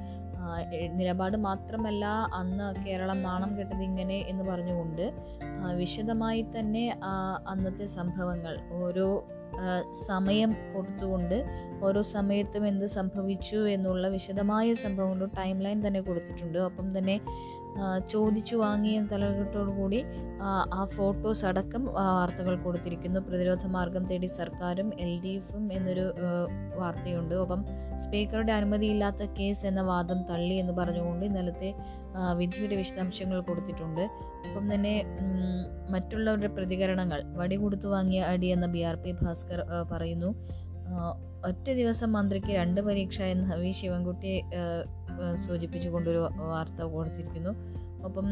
നിലപാട് 0.90 1.38
മാത്രമല്ല 1.38 2.06
അന്ന് 2.34 2.86
കേരളം 2.86 3.22
നാണം 3.22 3.60
കെട്ടത് 3.60 3.82
ഇങ്ങനെ 3.82 4.20
എന്ന് 4.28 4.44
പറഞ്ഞുകൊണ്ട് 4.44 5.14
വിശദമായി 5.76 6.46
തന്നെ 6.60 7.00
അന്നത്തെ 7.48 7.86
സംഭവങ്ങൾ 7.86 8.60
ഓരോ 8.72 9.24
സമയം 9.92 10.56
കൊടുത്തുകൊണ്ട് 10.76 11.46
ഓരോ 11.84 12.02
സമയത്തും 12.02 12.68
എന്ത് 12.68 12.86
സംഭവിച്ചു 12.86 13.56
എന്നുള്ള 13.56 14.08
വിശദമായ 14.08 14.74
സംഭവങ്ങളും 14.74 15.32
ടൈം 15.38 15.60
ലൈൻ 15.60 15.88
തന്നെ 15.88 16.02
കൊടുത്തിട്ടുണ്ട്. 16.02 16.58
ഒപ്പം 16.58 16.98
തന്നെ 16.98 17.20
ചോദിച്ചു 18.14 18.56
വാങ്ങിയ 18.56 19.02
തലകെട്ടോടുകൂടി 19.12 20.00
ആ 20.78 20.82
ഫോട്ടോസ് 20.96 21.44
അടക്കം 21.46 21.84
വാർത്തകൾ 21.86 22.56
കൊടുത്തിരിക്കുന്നു. 22.56 23.20
പ്രതിരോധ 23.20 23.66
മാർഗം 23.76 24.04
തേടി 24.10 24.30
സർക്കാരും 24.40 24.88
എൽ 25.00 25.12
ഡി 25.24 25.34
എഫും 25.40 25.74
എന്നൊരു 25.74 26.06
വാർത്തയുണ്ട്. 26.82 27.36
ഒപ്പം 27.36 27.62
സ്പീക്കറുടെ 28.04 28.54
അനുമതിയില്ലാത്ത 28.60 29.30
കേസ് 29.40 29.66
എന്ന 29.72 29.82
വാദം 29.82 30.22
തള്ളി 30.32 30.54
എന്ന് 30.54 30.74
പറഞ്ഞുകൊണ്ട് 30.74 31.26
ഇന്നലത്തെ 31.26 31.72
വിധിയുടെ 32.40 32.76
വിശദാംശങ്ങൾ 32.76 33.42
കൊടുത്തിട്ടുണ്ട്. 33.50 34.04
ഒപ്പം 34.48 34.66
തന്നെ 34.74 34.96
മറ്റുള്ളവരുടെ 35.90 36.48
പ്രതികരണങ്ങൾ 36.48 37.22
വടി 37.42 37.56
കൊടുത്തു 37.56 37.88
വാങ്ങിയ 37.88 38.22
അടി 38.22 38.48
എന്ന 38.48 38.66
ബി 38.66 38.82
ആർ 38.82 38.96
പി 38.96 39.12
ഭാസ്കർ 39.12 39.62
പറയുന്നു. 39.92 40.32
ഒറ്റ 41.48 41.68
ദിവസം 41.72 42.12
മന്ത്രിക്ക് 42.12 42.52
രണ്ട് 42.52 42.82
പരീക്ഷ 42.82 43.22
എന്ന് 43.22 43.56
വി 43.56 43.72
ശിവൻകുട്ടിയെ 43.72 44.42
സൂചിപ്പിച്ചുകൊണ്ടൊരു 45.48 46.30
വാർത്ത 46.38 46.82
കൊടുത്തിരിക്കുന്നു. 46.82 47.50
ഒപ്പം 48.04 48.28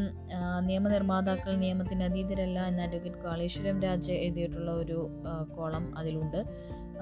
നിയമനിർമ്മാതാക്കൾ 0.66 1.54
നിയമത്തിന് 1.54 2.02
അതീതരല്ല 2.02 2.66
എന്ന 2.66 2.82
അഡ്വക്കേറ്റ് 2.82 3.18
കാളേശ്വരം 3.18 3.82
രാജ 3.82 4.10
എഴുതിയിട്ടുള്ള 4.10 4.70
ഒരു 4.70 5.08
കോളം 5.56 5.98
അതിലുണ്ട്. 5.98 6.44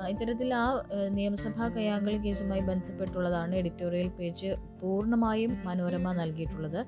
ഇത്തരത്തിൽ 0.09 0.55
ആ 0.55 0.67
നിയമസഭാ 1.09 1.69
കയ്യാങ്കളി 1.69 2.17
കേസുമായി 2.17 2.61
ബന്ധപ്പെട്ടുള്ളതാണ് 2.61 3.55
എഡിറ്റോറിയൽ 3.55 4.09
പേജ് 4.09 4.51
പൂർണമായും 4.83 5.59
മനോരമ 5.65 6.13
നൽകിയിട്ടുള്ളത്. 6.13 6.81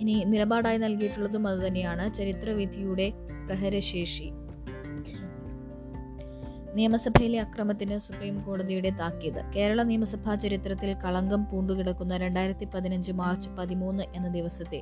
ഇനി 0.00 0.24
നിലപാടായി 0.26 0.78
നൽകിയിട്ടുള്ളതും 0.78 1.48
അതുതന്നെയാണ് 1.48 2.14
ചരിത്രവിധിയുടെ 2.14 3.12
പ്രഹരശേഷി. 3.46 4.28
നിയമസഭയിലെ 6.76 7.38
അക്രമത്തിന് 7.38 7.96
സുപ്രീം 7.98 8.36
കോടതിയുടെ 8.46 8.90
താക്കീത്. 9.00 9.40
കേരള 9.54 9.82
നിയമസഭാ 9.82 10.32
ചരിത്രത്തിൽ 10.34 10.90
കളങ്കം 11.04 11.42
പൂണ്ടുകിടക്കുന്ന 11.44 12.16
രണ്ടായിരത്തി 12.16 12.66
പതിനഞ്ച് 12.74 13.12
മാർച്ച് 13.12 13.50
പതിമൂന്ന് 13.58 14.04
എന്ന 14.14 14.28
ദിവസത്തെ 14.28 14.80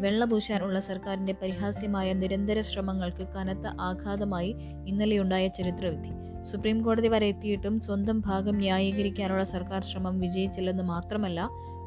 വെള്ളപൂശാനുള്ള 0.00 0.78
സർക്കാരിന്റെ 0.80 1.32
പരിഹാസ്യമായ 1.42 2.12
നിരന്തര 2.12 2.60
ശ്രമങ്ങൾക്ക് 2.60 3.26
കനത്ത 3.36 3.66
ആഘാതമായി 3.80 4.52
ഇന്നലെയുണ്ടായ 4.86 5.46
ചരിത്രവിധി. 5.48 6.12
സുപ്രീം 6.42 6.78
കോടതി 6.82 7.08
വരെ 7.08 7.26
എത്തിയിട്ടും 7.26 7.74
സ്വന്തം 7.80 8.20
ഭാഗം 8.20 8.56
ന്യായീകരിക്കാനുള്ള 8.58 9.44
സർക്കാർ 9.44 9.82
ശ്രമം 9.82 10.14
വിജയിച്ചില്ലെന്ന് 10.20 10.82
മാത്രമല്ല 10.84 11.40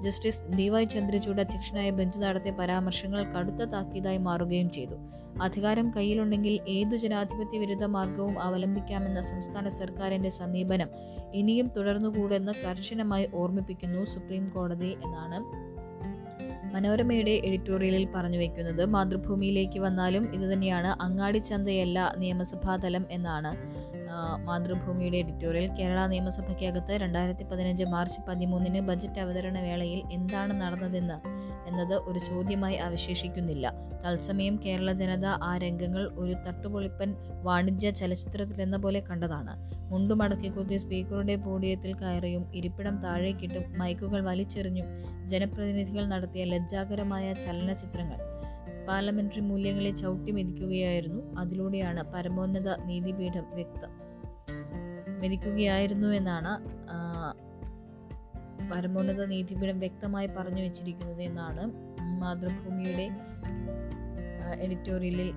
ജസ്റ്റിസ് 0.03 0.43
ഡി 0.57 0.69
വൈ 0.69 0.83
ചന്ദ്രചൂഡ് 0.85 1.39
അധ്യക്ഷനായ 1.39 1.89
ബെഞ്ച് 1.89 2.19
നടത്തിയ 2.19 2.51
പരാമർശങ്ങൾ 2.51 3.21
കടുത്ത 3.33 3.63
താക്കീതായി 3.63 4.17
മാറുകയും 4.17 4.69
ചെയ്തു. 4.69 4.97
അധികാരം 5.41 5.93
കയ്യിലുണ്ടെങ്കിൽ 5.97 6.59
ഏതു 6.67 6.95
ജനാധിപത്യ 6.95 7.59
വിരുദ്ധ 7.59 7.83
മാർഗവും 7.83 8.39
അവലംബിക്കാമെന്ന 8.39 9.21
സംസ്ഥാന 9.21 9.69
സർക്കാരിന്റെ 9.69 10.29
സമീപനം 10.29 10.89
ഇനിയും 11.33 11.67
തുടർന്നുകൂടെന്ന് 11.77 12.51
കർശനമായി 12.65 13.27
ഓർമ്മിപ്പിക്കുന്നു 13.33 14.05
സുപ്രീം 14.05 14.49
കോടതി 14.49 14.97
എന്നാണ് 15.03 15.39
മനോരമയുടെ 16.75 17.31
എഡിറ്റോറിയലിൽ 17.31 18.07
പറഞ്ഞു 18.15 18.37
വെക്കുന്നത്. 18.37 18.85
മാതൃഭൂമിയിലേക്ക് 18.85 19.79
വന്നാലും 19.79 20.33
ഇതുതന്നെയാണ് 20.33 20.87
അങ്ങാടി 20.87 21.37
ചന്തയല്ല 21.37 22.15
നിയമസഭാ 22.17 22.75
തലം 22.75 23.05
എന്നാണ് 23.11 23.51
മാതൃഭൂമിയുടെ 24.47 25.17
എഡിറ്റോറിയൽ. 25.17 25.69
കേരള 25.79 26.07
നിയമസഭയ്ക്കകത്ത് 26.07 26.93
രണ്ടായിരത്തി 26.93 27.43
പതിനഞ്ച് 27.43 27.83
മാർച്ച് 27.83 28.19
പതിമൂന്നിന് 28.27 28.79
ബജറ്റ് 28.79 29.19
അവതരണ 29.19 29.59
വേളയിൽ 29.59 30.01
എന്താണ് 30.11 30.61
നടന്നതെന്ന് 30.61 31.17
എന്നത് 31.67 31.95
ഒരു 32.09 32.19
ചോദ്യമായി 32.19 32.75
അവശേഷിക്കുന്നില്ല. 32.75 33.73
തത്സമയം 34.05 34.59
കേരള 34.65 34.91
ജനത 34.91 35.25
ആ 35.25 35.57
രംഗങ്ങൾ 35.57 36.11
ഒരു 36.15 36.33
തട്ടുപൊളിപ്പൻ 36.33 37.15
വാണിജ്യ 37.43 37.89
ചലച്ചിത്രത്തിലെന്ന 37.89 38.77
പോലെ 38.77 38.99
കണ്ടതാണ്. 38.99 39.53
മുണ്ടുമടക്കി 39.91 40.47
കുത്തി 40.47 40.77
സ്പീക്കറുടെ 40.77 41.35
പോഡിയത്തിൽ 41.35 41.95
കയറിയും 41.95 42.55
ഇരിപ്പിടം 42.55 43.01
താഴേക്കിട്ടും 43.01 43.79
മൈക്കുകൾ 43.79 44.21
വലിച്ചെറിഞ്ഞും 44.21 44.85
ജനപ്രതിനിധികൾ 45.29 46.05
നടത്തിയ 46.05 46.43
ലജ്ജാകരമായ 46.43 47.33
ചലനചിത്രങ്ങൾ. 47.33 48.19
പാർലമെന്ററി 48.87 49.39
മൂല്യങ്ങളെ 49.39 49.89
ചവിട്ടി 49.89 50.31
മെതിക്കുകയായിരുന്നു. 50.31 51.35
അതിലൂടെയാണ് 51.39 52.03
പരമോന്നത 52.13 52.69
നീതിപീഠം 52.85 53.45
വ്യക്തം 53.53 53.91
മെതിക്കുകയായിരുന്നു 55.19 56.07
എന്നാണ് 56.07 56.53
പരമോന്നത 58.71 59.25
നീതിപീഠം 59.25 59.79
വ്യക്തമായി 59.79 60.27
പറഞ്ഞു 60.27 60.61
വെച്ചിരിക്കുന്നത് 60.61 61.21
എന്നാണ് 61.21 61.63
മാതൃഭൂമിയുടെ 62.21 63.09
എഡിറ്റോറിയലിൽ 64.63 65.29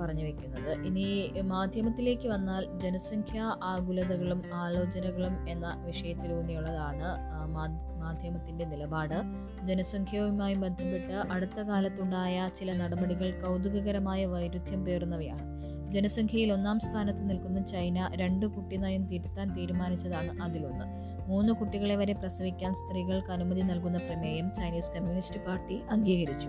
പറഞ്ഞു 0.00 0.24
വെക്കുന്നത്. 0.24 0.70
ഇനി 0.88 1.06
മാധ്യമത്തിലേക്ക് 1.40 2.28
വന്നാൽ 2.28 2.64
ജനസംഖ്യാ 2.80 3.46
ആകുലതകളും 3.62 4.42
ആലോചനകളും 4.54 5.48
എന്ന 5.48 5.66
വിഷയത്തിലൂന്നിയുള്ളതാണ് 5.86 7.08
മാധ്യമത്തിന്റെ 8.02 8.64
നിലപാട്. 8.64 9.16
ജനസംഖ്യയുമായി 9.66 10.54
ബന്ധപ്പെട്ട് 10.54 11.16
അടുത്ത 11.32 11.60
കാലത്തുണ്ടായ 11.60 12.50
ചില 12.58 12.72
നടപടികൾ 12.72 13.30
കൗതുകകരമായ 13.40 14.26
വൈരുദ്ധ്യം 14.26 14.84
പേറുന്നവയാണ്. 14.84 15.44
ജനസംഖ്യയിൽ 15.92 16.52
ഒന്നാം 16.52 16.80
സ്ഥാനത്ത് 16.80 17.30
നിൽക്കുന്ന 17.30 17.60
ചൈന 17.66 18.10
രണ്ട് 18.14 18.46
കുട്ടി 18.46 18.76
നയം 18.76 19.04
തിരുത്താൻ 19.06 19.46
തീരുമാനിച്ചതാണ് 19.56 20.42
അതിലൊന്ന്. 20.42 20.84
മൂന്ന് 21.28 21.52
കുട്ടികളെ 21.52 21.96
വരെ 21.96 22.12
പ്രസവിക്കാൻ 22.12 22.74
സ്ത്രീകൾക്ക് 22.74 23.32
അനുമതി 23.32 23.60
നൽകുന്ന 23.60 23.98
പ്രമേയം 23.98 24.54
ചൈനീസ് 24.54 24.90
കമ്മ്യൂണിസ്റ്റ് 24.90 25.40
പാർട്ടി 25.46 25.80
അംഗീകരിച്ചു. 25.90 26.48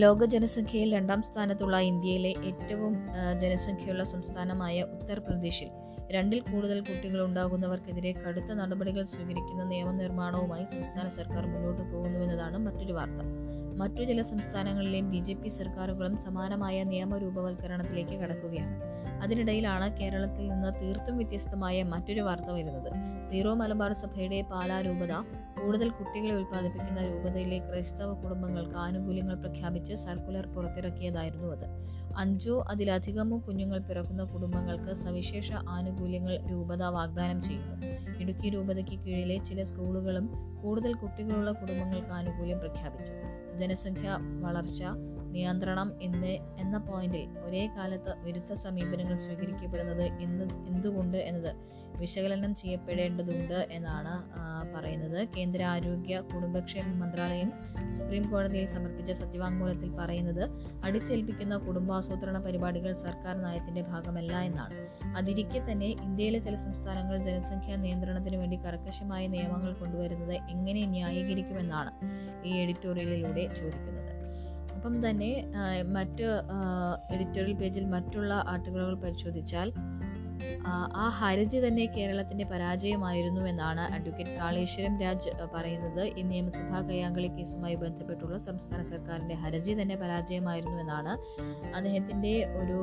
ലോക 0.00 0.24
ജനസംഖ്യയിൽ 0.24 0.94
രണ്ടാം 0.94 1.22
സ്ഥാനത്തുള്ള 1.22 1.76
ഇന്ത്യയിലെ 1.78 2.30
ഏറ്റവും 2.44 2.94
ജനസംഖ്യയുള്ള 3.40 4.04
സംസ്ഥാനമായ 4.04 4.82
ഉത്തർപ്രദേശിൽ 4.82 5.68
രണ്ടിൽ 6.12 6.40
കൂടുതൽ 6.40 6.78
കുട്ടികൾ 6.80 7.24
ഉണ്ടാകുന്നവർക്കെതിരെ 7.24 8.12
കടുത്ത 8.12 8.52
നടപടികൾ 8.52 9.04
സ്വീകരിക്കുന്ന 9.04 9.64
നിയമനിർമ്മാണവുമായി 9.64 10.64
സംസ്ഥാന 10.64 11.08
സർക്കാർ 11.08 11.46
മുന്നോട്ട് 11.46 11.82
പോകുന്നുവെന്നതാണ് 11.92 12.58
മറ്റൊരു 12.58 12.92
വാർത്ത. 12.92 13.20
മറ്റു 13.76 14.02
ചില 14.04 14.22
സംസ്ഥാനങ്ങളിലെയും 14.22 15.10
ബി 15.10 15.18
ജെ 15.18 15.34
പി 15.34 15.48
സർക്കാരുകളും 15.48 16.16
സമാനമായ 16.16 16.84
നിയമരൂപവൽക്കരണത്തിലേക്ക് 16.84 18.16
കടക്കുകയാണ്. 18.22 18.76
അതിനിടയിലാണ് 19.22 19.96
കേരളത്തിൽ 19.96 20.44
നിന്ന് 20.48 20.72
തീർത്തും 20.82 21.16
വ്യത്യസ്തമായ 21.16 21.82
മറ്റൊരു 21.82 22.20
വാർത്ത 22.20 22.50
വരുന്നത്. 22.50 22.90
സീറോ 23.30 23.54
മലബാർ 23.54 23.92
സഭയുടെ 23.92 24.42
പാലാ 24.42 24.80
രൂപത 24.80 25.14
കൂടുതൽ 25.62 25.88
കുട്ടികളെ 25.88 26.34
ഉൽപ്പാദിപ്പിക്കുന്ന 26.34 27.00
രൂപതയിലെ 27.04 27.58
ക്രൈസ്തവ 27.58 28.12
കുടുംബങ്ങൾക്ക് 28.12 28.76
ആനുകൂല്യങ്ങൾ 28.76 29.34
പ്രഖ്യാപിച്ച് 29.34 29.94
സർക്കുലർ 29.94 30.46
പുറത്തിറക്കിയതായിരുന്നു 30.46 31.48
അത്. 31.48 31.66
അഞ്ചോ 32.16 32.64
അതിലധികമോ 32.68 33.42
കുഞ്ഞുങ്ങൾ 33.46 33.78
പിറക്കുന്ന 33.78 34.24
കുടുംബങ്ങൾക്ക് 34.24 34.92
സവിശേഷ 34.94 35.52
ആനുകൂല്യങ്ങൾ 35.52 36.38
രൂപത 36.50 36.82
വാഗ്ദാനം 36.82 37.42
ചെയ്യുന്നു. 37.42 37.86
ഇടുക്കി 38.18 38.50
രൂപതയ്ക്ക് 38.50 39.00
കീഴിലെ 39.00 39.36
ചില 39.44 39.62
സ്കൂളുകളും 39.62 40.26
കൂടുതൽ 40.62 40.92
കുട്ടികളുള്ള 40.92 41.52
കുടുംബങ്ങൾക്ക് 41.52 42.08
ആനുകൂല്യം 42.08 42.58
പ്രഖ്യാപിച്ചു. 42.58 43.12
ജനസംഖ്യ 43.58 44.18
വളർച്ച 44.40 44.82
നിയന്ത്രണം 45.32 45.92
എന്ന് 46.02 46.32
എന്ന 46.60 46.78
പോയിന്റിൽ 46.78 47.38
ഒരേ 47.38 47.66
കാലത്ത് 47.66 48.14
വിരുദ്ധ 48.22 48.52
സമീപനങ്ങൾ 48.52 49.16
സ്വീകരിക്കപ്പെടുന്നത് 49.16 50.02
എന്ത് 50.02 50.44
എന്തുകൊണ്ട് 50.44 51.18
എന്നത് 51.18 51.56
വിശകലനം 52.00 52.54
ചെയ്യപ്പെടേണ്ടതുണ്ട് 52.54 53.58
എന്നാണ് 53.70 54.14
പറയുന്നത്. 54.74 55.28
കേന്ദ്ര 55.36 55.62
ആരോഗ്യ 55.62 56.14
കുടുംബക്ഷേമ 56.20 56.88
മന്ത്രാലയം 57.02 57.50
സുപ്രീം 57.92 58.24
കോടതിയിൽ 58.30 58.66
സമർപ്പിച്ച 58.66 59.12
സത്യവാങ്മൂലത്തിൽ 59.12 59.90
പറയുന്നത് 60.00 60.44
അടിച്ചേൽപ്പിക്കുന്ന 60.84 61.56
കുടുംബാസൂത്രണ 61.56 62.38
പരിപാടികൾ 62.38 62.94
സർക്കാർ 62.94 63.34
നയത്തിന്റെ 63.42 63.82
ഭാഗമല്ല 63.82 64.34
എന്നാണ്. 64.40 64.78
അതിരിക്കെ 65.16 65.72
തന്നെ 65.72 65.86
ഇന്ത്യയിലെ 65.86 66.38
ചില 66.38 66.56
സംസ്ഥാനങ്ങൾ 66.56 67.16
ജനസംഖ്യാ 67.16 67.76
നിയന്ത്രണത്തിന് 67.76 68.36
വേണ്ടി 68.36 68.56
കർക്കശമായ 68.56 69.26
നിയമങ്ങൾ 69.26 69.72
കൊണ്ടുവരുന്നത് 69.72 70.34
എങ്ങനെ 70.50 70.84
ന്യായീകരിക്കുമെന്നാണ് 70.86 71.92
ഈ 72.48 72.52
എഡിറ്റോറിയലിലൂടെ 72.62 73.46
ചോദിക്കുന്നത്. 73.60 74.12
അപ്പം 74.76 75.10
തന്നെ 75.10 75.30
മറ്റ് 75.96 76.26
എഡിറ്റോറിയൽ 77.14 77.56
പേജിൽ 77.56 77.84
മറ്റുള്ള 77.86 78.44
ആർട്ടിക്കിളുകൾ 78.48 78.94
പരിശോധിച്ചാൽ 78.94 79.68
ആ 80.96 81.08
ഹരജി 81.08 81.58
തന്നെ 81.68 81.84
കേരളത്തിന്റെ 81.86 82.44
പരാജയമായിരുന്നു 82.44 83.40
എന്നാണ് 83.40 83.80
അഡ്വക്കേറ്റ് 83.80 84.30
കാളേശ്വരം 84.30 85.00
രാജ് 85.00 85.30
പറയുന്നത്. 85.54 86.02
ഈ 86.18 86.22
നിയമസഭാ 86.22 86.80
കയ്യാങ്കളി 86.80 87.28
കേസുമായി 87.28 87.74
ബന്ധപ്പെട്ടുള്ള 87.74 88.38
സംസ്ഥാന 88.38 88.82
സർക്കാരിന്റെ 88.82 89.34
ഹരജി 89.34 89.82
തന്നെ 89.82 89.96
പരാജയമായിരുന്നു 89.96 90.78
എന്നാണ് 90.80 91.14
അദ്ദേഹത്തിന്റെ 91.74 92.34
ഒരു 92.46 92.80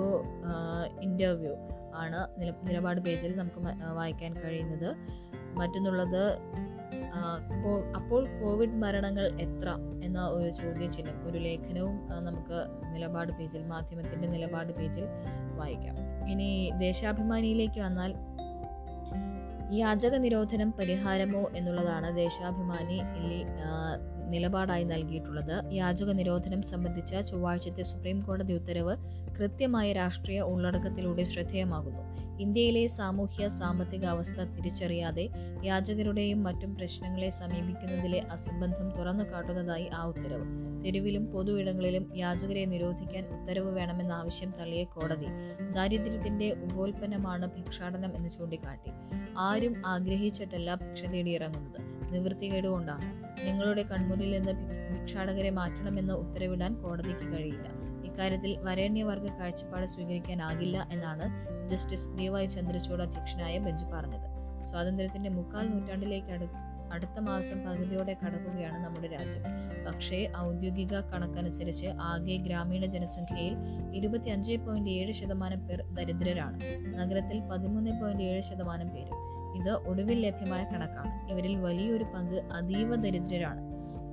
ഇന്റർവ്യൂ 1.01 1.53
ആണ് 1.95 2.19
നിലപാട് 2.67 3.01
പേജിൽ 3.01 3.35
നമുക്ക് 3.35 3.61
വായിക്കാൻ 3.95 4.33
കഴിയുന്നത്. 4.33 4.89
മറ്റൊന്നുള്ളത് 5.57 6.23
അപ്പോൾ 7.95 8.25
കോവിഡ് 8.43 8.77
മരണങ്ങൾ 8.83 9.25
എത്ര 9.41 9.69
എന്ന 10.03 10.27
ഒരു 10.27 10.49
ചോദ്യചിഹ്നം 10.49 11.29
ഒരു 11.29 11.37
ലേഖനവും 11.37 11.95
നമുക്ക് 12.25 12.59
നിലപാട് 12.95 13.31
പേജിൽ 13.31 13.63
മാധ്യമത്തിന്റെ 13.67 14.27
നിലപാട് 14.27 14.73
പേജിൽ 14.73 15.03
വായിക്കാം. 15.55 15.95
ഇനി 16.31 16.71
ദേശാഭിമാനിയിലേക്ക് 16.79 17.79
വന്നാൽ 17.79 18.13
യാചക 19.73 20.15
നിരോധനം 20.15 20.71
പരിഹാരമോ 20.71 21.49
എന്നുള്ളതാണ്. 21.55 22.15
ദേശാഭിമാനി 22.15 23.01
നിലപാടായി 24.31 24.83
നൽകിയിട്ടുള്ളത്. 24.83 25.73
യാചക 25.73 26.11
നിരോധനം 26.11 26.61
സംബന്ധിച്ച 26.61 27.15
ചൊവ്വാഴ്ചത്തെ 27.19 27.83
സുപ്രീം 27.83 28.21
കോടതി 28.21 28.53
ഉത്തരവ് 28.53 28.95
കൃത്യമായ 29.39 29.93
രാഷ്ട്രീയ 29.93 30.41
ഉള്ളടക്കത്തിലൂടെ 30.41 31.23
ശ്രദ്ധേയമാകുന്നു. 31.23 32.11
ഇന്ത്യയിലെ 32.41 32.87
സാമൂഹ്യ 32.87 33.47
സാമ്പത്തിക 33.47 34.05
അവസ്ഥ 34.05 34.43
തിരിച്ചറിയാതെ 34.43 35.29
യാചകരുടെയും 35.63 36.43
മറ്റും 36.43 36.75
പ്രശ്നങ്ങളെ 36.75 37.29
സമീപിക്കുന്നതിലെ 37.29 38.19
അസംബന്ധം 38.31 38.89
തുറന്നു 38.97 39.23
കാട്ടുന്നതായി 39.23 39.89
ആ 39.93 40.03
ഉത്തരവ്. 40.05 40.45
തെരുവിലും 40.85 41.25
പൊതു 41.25 41.59
ഇടങ്ങളിലും 41.59 42.17
യാചകരെ 42.17 42.65
നിരോധിക്കാൻ 42.65 43.23
ഉത്തരവ് 43.25 43.75
വേണമെന്ന 43.75 44.11
ആവശ്യം 44.11 44.53
തള്ളിയ 44.59 44.83
കോടതി 44.83 45.27
ദാരിദ്ര്യത്തിന്റെ 45.73 46.51
ഉപോൽപ്പന്നമാണ് 46.51 47.47
ഭിക്ഷാടനം 47.47 48.15
എന്ന് 48.15 48.29
ചൂണ്ടിക്കാട്ടി. 48.29 48.91
ആരും 49.37 49.75
ആഗ്രഹിച്ചിട്ടല്ല 49.85 50.75
ഭിക്ഷ 50.75 51.03
തേടിയിറങ്ങുന്നത്. 51.03 52.00
നിവൃത്തികേട് 52.11 52.67
കൊണ്ടാണ്. 52.67 53.05
നിങ്ങളുടെ 53.47 53.83
കൺമുന്നിൽ 53.83 54.31
നിന്ന് 54.31 54.51
ഭിക്ഷാടകരെ 54.91 55.49
മാറ്റണമെന്ന് 55.49 56.13
ഉത്തരവിടാൻ 56.13 56.81
കോടതിക്ക് 56.81 57.33
കഴിയില്ല. 57.33 57.67
ഇക്കാര്യത്തിൽ 58.05 58.57
വരേണ്യവർഗ 58.59 59.27
കാഴ്ചപ്പാട് 59.27 59.85
സ്വീകരിക്കാനാകില്ല 59.85 60.87
എന്നാണ് 60.91 61.51
ജസ്റ്റിസ് 61.69 62.09
ഡി 62.09 62.27
വൈ 62.27 62.45
ചന്ദ്രചൂഡ് 62.45 63.01
അധ്യക്ഷനായ 63.01 63.57
ബെഞ്ച് 63.57 63.85
പറഞ്ഞത്. 63.85 64.27
സ്വാതന്ത്ര്യത്തിന്റെ 64.65 65.29
മുക്കാൽ 65.29 65.67
നൂറ്റാണ്ടിലേക്ക് 65.67 66.27
അടു 66.27 66.45
അടുത്ത 66.93 67.19
മാസം 67.19 67.65
പകുതിയോടെ 67.65 68.17
കടക്കുകയാണ് 68.25 68.85
നമ്മുടെ 68.85 69.07
രാജ്യം. 69.07 69.43
പക്ഷേ 69.85 70.31
ഔദ്യോഗിക 70.37 70.99
കണക്കനുസരിച്ച് 70.99 71.85
ആകെ 71.85 72.35
ഗ്രാമീണ 72.37 72.85
ജനസംഖ്യയിൽ 72.85 73.55
ഇരുപത്തി 73.93 74.29
അഞ്ച് 74.29 74.57
പോയിന്റ് 74.57 74.89
ഏഴ് 74.89 75.11
ശതമാനം 75.11 75.67
പേർ 75.67 75.81
ദരിദ്രരാണ്. 75.81 76.59
നഗരത്തിൽ 76.99 77.39
പതിമൂന്ന് 77.39 78.01
പോയിന്റ് 78.01 78.23
ഏഴ് 78.23 78.41
ശതമാനം 78.41 78.89
പേരും 78.89 79.20
ഇത് 79.55 79.69
ഒടുവിൽ 79.69 80.19
ലഭ്യമായ 80.25 80.63
കണക്കാണ്. 80.63 81.31
ഇവരിൽ 81.31 81.55
വലിയൊരു 81.55 82.03
പങ്ക് 82.03 82.35
അതീവ 82.35 82.95
ദരിദ്രരാണ്. 82.95 83.61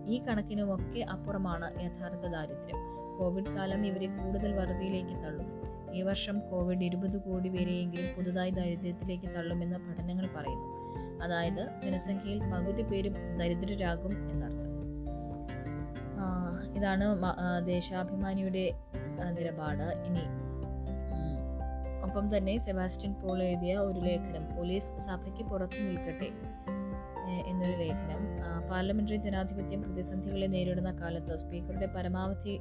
ഈ 0.09 0.19
കണക്കിനുമൊക്കെ 0.25 1.01
അപ്പുറമാണ് 1.01 1.67
യഥാർത്ഥ 1.81 2.27
ദാരിദ്ര്യം. 2.27 2.79
കോവിഡ് 3.19 3.57
കാലം 3.57 3.87
ഇവരെ 3.87 4.07
കൂടുതൽ 4.07 4.53
വറുതിയിലേക്ക് 4.53 5.15
തള്ളും 5.25 5.47
ഈ 5.95 6.03
വർഷം 6.03 6.41
കോവിഡ് 6.51 6.85
ഇരുപത് 6.85 7.17
കോടി 7.23 7.49
പേരെയെങ്കിലും 7.49 8.17
പുതുതായി 8.17 8.51
ദാരിദ്ര്യത്തിലേക്ക് 8.51 9.35
തള്ളുമെന്ന് 9.37 9.79
പഠനങ്ങൾ 9.79 10.29
പറയുന്നു. 10.37 10.67
അതായത് 11.25 11.63
ജനസംഖ്യയിൽ 11.85 12.41
പകുതി 12.53 12.83
പേരും 12.83 13.15
ദരിദ്രരാകും 13.39 14.31
എന്നർത്ഥം. 14.31 14.69
ഇതാണ് 16.77 17.05
ദേശാഭിമാനിയുടെ 17.67 18.71
നിലപാട്. 19.39 19.83
ഇനി 19.83 20.48
ഒപ്പം 22.09 22.37
തന്നെ 22.37 22.59
സെബാസ്റ്റ്യൻ 22.59 23.13
പോൾ 23.15 23.43
എഴുതിയ 23.43 23.77
ഒരു 23.77 24.01
ലേഖനം 24.01 24.45
പോലീസ് 24.57 24.93
സഭയ്ക്ക് 24.99 25.45
പുറത്തു 25.45 25.81
നിൽക്കട്ടെ 25.81 26.29
എന്നൊരു 27.47 27.77
ലേഖനം. 27.77 28.23
പാർലമെന്ററി 28.71 29.17
ജനാധിപത്യം 29.17 29.83
പ്രതിസന്ധികളെ 29.83 30.47
നേരിടുന്ന 30.47 30.91
കാലത്ത് 30.91 31.37
സ്പീക്കറുടെ 31.37 31.87
പരമാവധി 31.87 32.55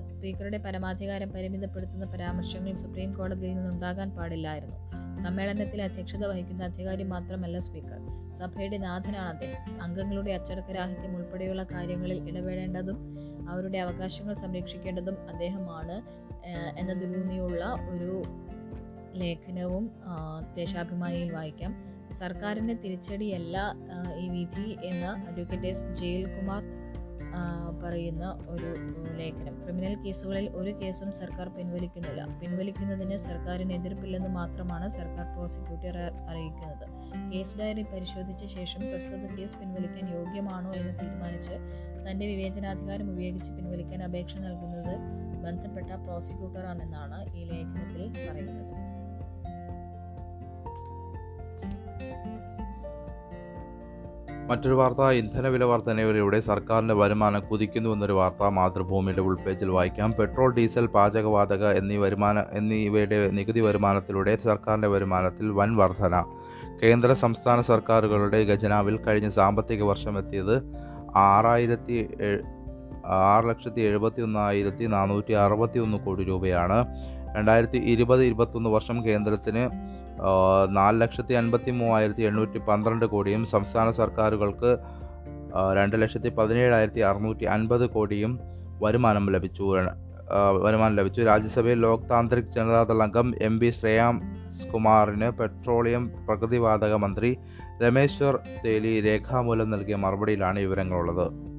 സ്പീക്കറുടെ 0.00 0.58
പരമാധികാരം 0.58 1.30
പരിമിതപ്പെടുത്തുന്ന 1.30 2.06
പരാമർശങ്ങൾ 2.06 2.76
സുപ്രീം 2.76 3.10
കോടതിയിൽ 3.14 3.54
നിന്നുണ്ടാകാൻ 3.54 4.10
പാടില്ലായിരുന്നു. 4.10 4.76
സമ്മേളനത്തിൽ 5.22 5.82
അധ്യക്ഷത 5.82 6.26
വഹിക്കുന്ന 6.26 6.62
അധികാരി 6.64 7.02
മാത്രമല്ല 7.02 7.58
സ്പീക്കർ. 7.58 8.00
സഭയുടെ 8.32 8.78
നാഥനാണ് 8.78 9.28
അദ്ദേഹം. 9.28 9.82
അംഗങ്ങളുടെ 9.82 10.32
അച്ചടക്കരാഹിത്യം 10.32 11.16
ഉൾപ്പെടെയുള്ള 11.16 11.62
കാര്യങ്ങളിൽ 11.62 12.28
ഇടപെടേണ്ടതും 12.28 12.98
അവരുടെ 13.50 13.78
അവകാശങ്ങൾ 13.78 14.34
സംരക്ഷിക്കേണ്ടതും 14.34 15.16
അദ്ദേഹമാണ് 15.30 15.96
എന്ന 16.46 16.78
എന്നതിലൂന്നിയുള്ള 16.78 17.64
ഒരു 17.90 18.22
ലേഖനവും 19.20 19.90
ദേശാഭിമാനിയിൽ 20.54 21.32
വായിക്കാം. 21.32 21.72
സർക്കാരിന്റെ 22.18 22.74
തിരിച്ചടിയല്ല 22.74 23.74
ഈ 24.16 24.28
വിധി 24.28 24.76
എന്ന് 24.84 25.12
അഡ്വക്കേറ്റ് 25.28 25.66
എസ്. 25.66 25.84
ജയിൽകുമാർ 26.00 26.62
പറയുന്ന 27.82 28.24
ഒരു 28.48 28.70
ലേഖനം. 29.18 29.54
ക്രിമിനൽ 29.62 29.94
കേസുകളിൽ 30.02 30.48
ഒരു 30.48 30.70
കേസും 30.82 31.12
സർക്കാർ 31.12 31.48
പിൻവലിക്കുന്നില്ല. 31.48 32.38
പിൻവലിക്കുന്നതിന് 32.40 33.16
സർക്കാരിന് 33.16 33.72
എതിർപ്പില്ലെന്ന് 33.72 34.28
മാത്രമാണ് 34.28 34.88
സർക്കാർ 34.88 35.26
പ്രോസിക്യൂട്ടർ 35.36 35.96
അറിയിക്കുന്നത്. 36.30 36.84
കേസ് 37.32 37.58
ഡയറി 37.58 37.82
പരിശോധിച്ച 37.82 38.44
ശേഷം 38.56 38.80
പ്രസ്തുത 38.80 39.34
കേസ് 39.38 39.56
പിൻവലിക്കാൻ 39.56 40.04
യോഗ്യമാണോ 40.18 40.72
എന്ന് 40.72 40.94
തീരുമാനിച്ച് 41.00 41.56
തന്റെ 42.06 42.26
വിവേചനാധികാരം 42.26 43.10
ഉപയോഗിച്ച് 43.10 43.52
പിൻവലിക്കാൻ 43.52 44.02
അപേക്ഷ 44.02 44.36
നൽകുന്നത് 44.36 44.94
ബന്ധപ്പെട്ട 45.44 45.90
പ്രോസിക്യൂട്ടറാണെന്നാണ് 46.06 47.36
ഈ 47.36 47.44
ലേഖനത്തിൽ 47.44 48.02
പറയുന്നത്. 48.28 48.81
മറ്റൊരു 54.52 54.74
വാർത്ത 54.74 55.02
ഇന്ധന 55.10 55.48
വില 55.48 55.64
വർധനയിലൂടെ 55.64 56.40
സർക്കാരിന്റെ 56.40 56.94
വരുമാനം 56.94 57.42
കുതിക്കുന്നു 57.50 57.90
എന്നൊരു 57.90 58.12
വാർത്ത 58.12 58.48
മാതൃഭൂമിയുടെ 58.48 59.20
ഉൾപേജിൽ 59.20 59.68
വായിക്കാം. 59.68 60.14
പെട്രോൾ 60.18 60.54
ഡീസൽ 60.54 60.86
പാചകവാതക 60.86 61.70
എന്നീ 61.70 61.96
വരുമാന 61.96 62.44
എന്നിവയുടെ 62.52 63.30
നികുതി 63.30 63.60
വരുമാനത്തിലൂടെ 63.60 64.36
സർക്കാരിന്റെ 64.36 64.88
വരുമാനത്തിൽ 64.88 65.50
വൻ 65.50 65.76
വർധന. 65.76 66.24
കേന്ദ്ര 66.82 67.12
സംസ്ഥാന 67.12 67.60
സർക്കാരുകളുടെ 67.60 68.36
ഖജനാവിൽ 68.36 68.96
കഴിഞ്ഞ 68.96 69.28
സാമ്പത്തിക 69.28 69.82
വർഷം 69.82 70.18
എത്തിയത് 70.18 70.56
ആറായിരത്തി 71.16 72.08
ആറ് 73.06 73.48
ലക്ഷത്തി 73.48 73.80
എഴുപത്തി 73.80 74.22
ഒന്നായിരത്തി 74.22 74.84
നാനൂറ്റി 74.84 75.32
അറുപത്തി 75.32 75.78
ഒന്ന് 75.78 75.98
കോടി 75.98 76.24
രൂപയാണ്. 76.24 76.86
രണ്ടായിരത്തി 77.36 77.78
ഇരുപത് 77.78 78.22
ഇരുപത്തൊന്ന് 78.22 78.70
വർഷം 78.70 79.04
കേന്ദ്രത്തിന് 79.04 79.64
നാല് 80.70 81.00
ലക്ഷത്തി 81.00 81.34
അൻപത്തി 81.34 81.70
മൂവായിരത്തി 81.70 82.22
എണ്ണൂറ്റി 82.22 82.58
പന്ത്രണ്ട് 82.58 83.06
കോടിയും 83.06 83.44
സംസ്ഥാന 83.44 83.90
സർക്കാരുകൾക്ക് 83.90 84.78
രണ്ട് 85.76 86.02
ലക്ഷത്തി 86.02 86.28
പതിനേഴായിരത്തി 86.28 87.00
അറുന്നൂറ്റി 87.00 87.44
അൻപത് 87.44 87.90
കോടിയും 87.90 88.40
വരുമാനം 88.82 89.30
ലഭിച്ചു. 89.30 89.62
വരുമാനം 90.62 90.96
ലഭിച്ചു. 90.96 91.20
രാജ്യസഭയിൽ 91.20 91.80
ലോക് 91.80 92.10
താന്ത്രിക് 92.10 92.44
ജനതാദൾ 92.44 93.02
അംഗം 93.02 93.34
എം 93.42 93.60
പി 93.60 93.70
ശ്രേയാംസ് 93.70 94.68
കുമാറിന് 94.68 95.30
പെട്രോളിയം 95.30 96.12
പ്രകൃതിവാതക 96.26 96.94
മന്ത്രി 96.94 97.36
രമേശ്വർ 97.82 98.38
തേലി 98.64 99.00
രേഖാമൂലം 99.00 99.70
നൽകിയ 99.70 99.94
മറുപടിയിലാണ് 99.94 100.58
വിവരങ്ങളുള്ളത്. 100.58 101.51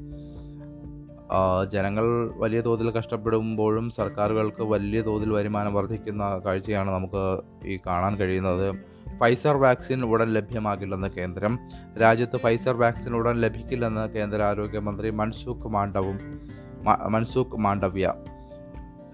ജനങ്ങൾ 1.72 2.32
വലിയ 2.38 2.62
തോതിൽ 2.62 2.90
കഷ്ടപ്പെടുമ്പോഴും 2.92 3.90
സർക്കാരുകൾക്ക് 3.90 4.64
വലിയ 4.64 5.02
തോതിൽ 5.02 5.34
വരുമാനം 5.34 5.74
വർദ്ധിക്കുന്ന 5.74 6.42
കാഴ്ചയാണ് 6.46 6.92
നമുക്ക് 6.92 7.42
ഈ 7.68 7.80
കാണാൻ 7.88 8.16
കഴിയുന്നത്. 8.16 8.76
ഫൈസർ 9.20 9.58
വാക്സിൻ 9.58 10.04
ഉടൻ 10.04 10.34
ലഭ്യമാകില്ലെന്ന് 10.34 11.08
കേന്ദ്രം. 11.08 11.60
രാജ്യത്ത് 12.02 12.38
ഫൈസർ 12.38 12.76
വാക്സിൻ 12.78 13.14
ഉടൻ 13.14 13.42
ലഭിക്കില്ലെന്ന് 13.42 14.10
കേന്ദ്ര 14.10 14.42
ആരോഗ്യമന്ത്രി 14.42 15.10
മൻസുഖ് 15.10 15.68
മാണ്ഡവും 15.68 16.20
മൻസുഖ് 16.84 17.58
മാണ്ഡവ്യ 17.58 18.14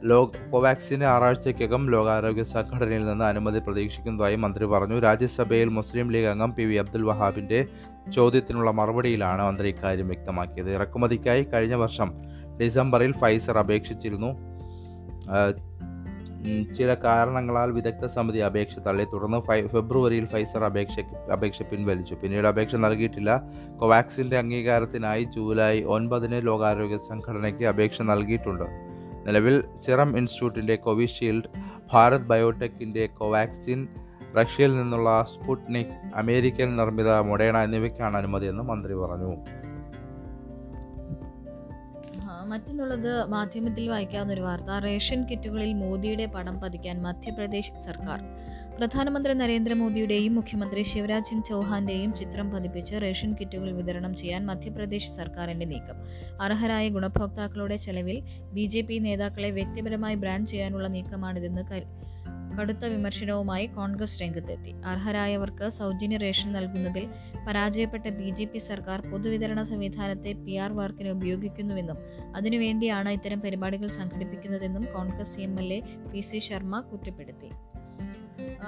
ലോക് 0.04 0.52
കോവാക്സിന് 0.52 1.04
ആറാഴ്ചയ്ക്കകം 1.04 1.90
ലോകാരോഗ്യ 1.92 2.44
സംഘടനയിൽ 2.44 3.06
നിന്ന് 3.06 3.26
അനുമതി 3.26 3.60
പ്രതീക്ഷിക്കുന്നതായി 3.60 4.36
മന്ത്രി 4.36 4.66
പറഞ്ഞു. 4.66 5.00
രാജ്യസഭയിൽ 5.00 5.70
മുസ്ലിം 5.70 6.12
ലീഗ് 6.12 6.26
അംഗം 6.26 6.54
പി 6.56 6.64
വി 6.64 6.76
അബ്ദുൽ 6.76 7.04
വഹാബിന്റെ 7.04 7.66
ചോദ്യത്തിനുള്ള 8.16 8.72
മറുപടിയിലാണ് 8.72 9.42
മന്ത്രി 9.42 9.70
ഇക്കാര്യം 9.70 10.08
വ്യക്തമാക്കിയത്. 10.08 10.74
ഇറക്കുമതിക്കായി 10.74 11.44
കഴിഞ്ഞ 11.44 11.74
വർഷം 11.74 12.18
ഡിസംബറിൽ 12.62 13.14
ഫൈസർ 13.14 13.58
അപേക്ഷിച്ചിരുന്നു. 13.58 14.50
ചില 16.74 16.94
കാരണങ്ങളാൽ 16.94 17.72
വിദഗ്ധ 17.72 18.06
സമിതി 18.06 18.38
അപേക്ഷ 18.38 18.80
തള്ളി. 18.80 19.06
തുടർന്ന് 19.14 19.68
ഫെബ്രുവരിയിൽ 19.68 20.26
ഫൈസർ 20.26 20.64
അപേക്ഷ 20.64 21.00
അപേക്ഷ 21.32 21.62
പിൻവലിച്ചു. 21.62 22.16
പിന്നീട് 22.16 22.48
അപേക്ഷ 22.48 22.76
നൽകിയിട്ടില്ല. 22.76 23.44
കോവാക്സിന്റെ 23.82 24.38
അംഗീകാരത്തിനായി 24.38 25.24
ജൂലൈ 25.24 25.84
ഒൻപതിന് 25.84 26.48
ലോകാരോഗ്യ 26.48 26.98
സംഘടനയ്ക്ക് 26.98 27.66
അപേക്ഷ 27.66 28.02
നൽകിയിട്ടുണ്ട്. 28.02 28.89
നിലവിൽ 29.26 29.64
സിറം 29.76 30.18
ഇൻസ്റ്റിറ്റ്യൂട്ടിന്റെ 30.18 30.76
കോവിഷീൽഡ് 30.76 31.50
ഭാരത് 31.94 32.22
ബയോടെക്കിന്റെ 32.22 33.06
കോവാക്സിൻ 33.06 33.88
റഷ്യയിൽ 34.42 34.76
നിന്നുള്ള 34.76 35.26
സ്പുട്നിക് 35.34 36.12
അമേരിക്കൻ 36.16 36.76
നിർമ്മിത 36.76 37.20
മൊഡേണ 37.20 37.58
എന്നിവയ്ക്കാണ് 37.58 38.18
അനുമതിയെന്ന് 38.18 38.64
മന്ത്രി 38.64 38.94
പറഞ്ഞു. 38.94 39.36
മറ്റൊന്നുള്ളത് 42.46 43.26
മാധ്യമത്തിൽ 43.26 43.90
വായിക്കാവുന്ന 43.90 44.34
ഒരു 44.34 44.42
വാർത്ത. 44.42 44.66
റേഷൻ 44.66 45.24
കിറ്റുകളിൽ 45.24 45.74
മോദിയുടെ 45.74 46.26
പടം 46.26 46.60
പതിക്കാൻ 46.60 47.02
മധ്യപ്രദേശ് 47.02 47.72
സർക്കാർ. 47.86 48.20
പ്രധാനമന്ത്രി 48.80 49.34
നരേന്ദ്രമോദിയുടെയും 49.34 50.36
മുഖ്യമന്ത്രി 50.36 50.84
ശിവരാജ് 50.84 51.26
സിംഗ് 51.26 51.46
ചൌഹാന്റെയും 51.46 52.16
ചിത്രം 52.16 52.52
പതിപ്പിച്ച് 52.52 52.96
റേഷൻ 53.02 53.34
കിറ്റുകൾ 53.34 53.72
വിതരണം 53.72 54.16
ചെയ്യാൻ 54.16 54.46
മധ്യപ്രദേശ് 54.46 55.10
സർക്കാരിന്റെ 55.12 55.66
നീക്കം. 55.66 55.98
അർഹരായ 56.42 56.90
ഗുണഭോക്താക്കളുടെ 56.90 57.76
ചെലവിൽ 57.76 58.24
ബി 58.54 58.66
ജെ 58.66 58.82
പി 58.82 58.98
നേതാക്കളെ 58.98 59.50
വ്യക്തിപരമായി 59.52 60.16
ബ്രാൻഡ് 60.16 60.48
ചെയ്യാനുള്ള 60.48 60.88
നീക്കമാണിതെന്ന് 60.88 61.64
കടുത്ത 62.60 62.86
വിമർശനവുമായി 62.86 63.66
കോൺഗ്രസ് 63.66 64.22
രംഗത്തെത്തി. 64.22 64.72
അർഹരായവർക്ക് 64.86 65.70
സൗജന്യ 65.70 66.18
റേഷൻ 66.18 66.52
നൽകുന്നതിൽ 66.54 67.08
പരാജയപ്പെട്ട 67.48 68.08
ബി 68.10 68.30
ജെ 68.30 68.46
പി 68.46 68.60
സർക്കാർ 68.60 69.02
പൊതുവിതരണ 69.12 69.64
സംവിധാനത്തെ 69.64 70.34
പി 70.34 70.56
ആർ 70.56 70.72
വർക്കിന് 70.72 71.10
ഉപയോഗിക്കുന്നുവെന്നും 71.10 72.00
അതിനുവേണ്ടിയാണ് 72.36 73.10
ഇത്തരം 73.10 73.42
പരിപാടികൾ 73.42 73.88
സംഘടിപ്പിക്കുന്നതെന്നും 73.88 74.86
Congress 74.94 75.40
M 75.40 75.60
L 75.60 75.74
A 75.74 75.82
P 76.14 76.22
C 76.22 76.40
Sharma 76.40 76.80
കുറ്റപ്പെടുത്തി. 76.80 77.52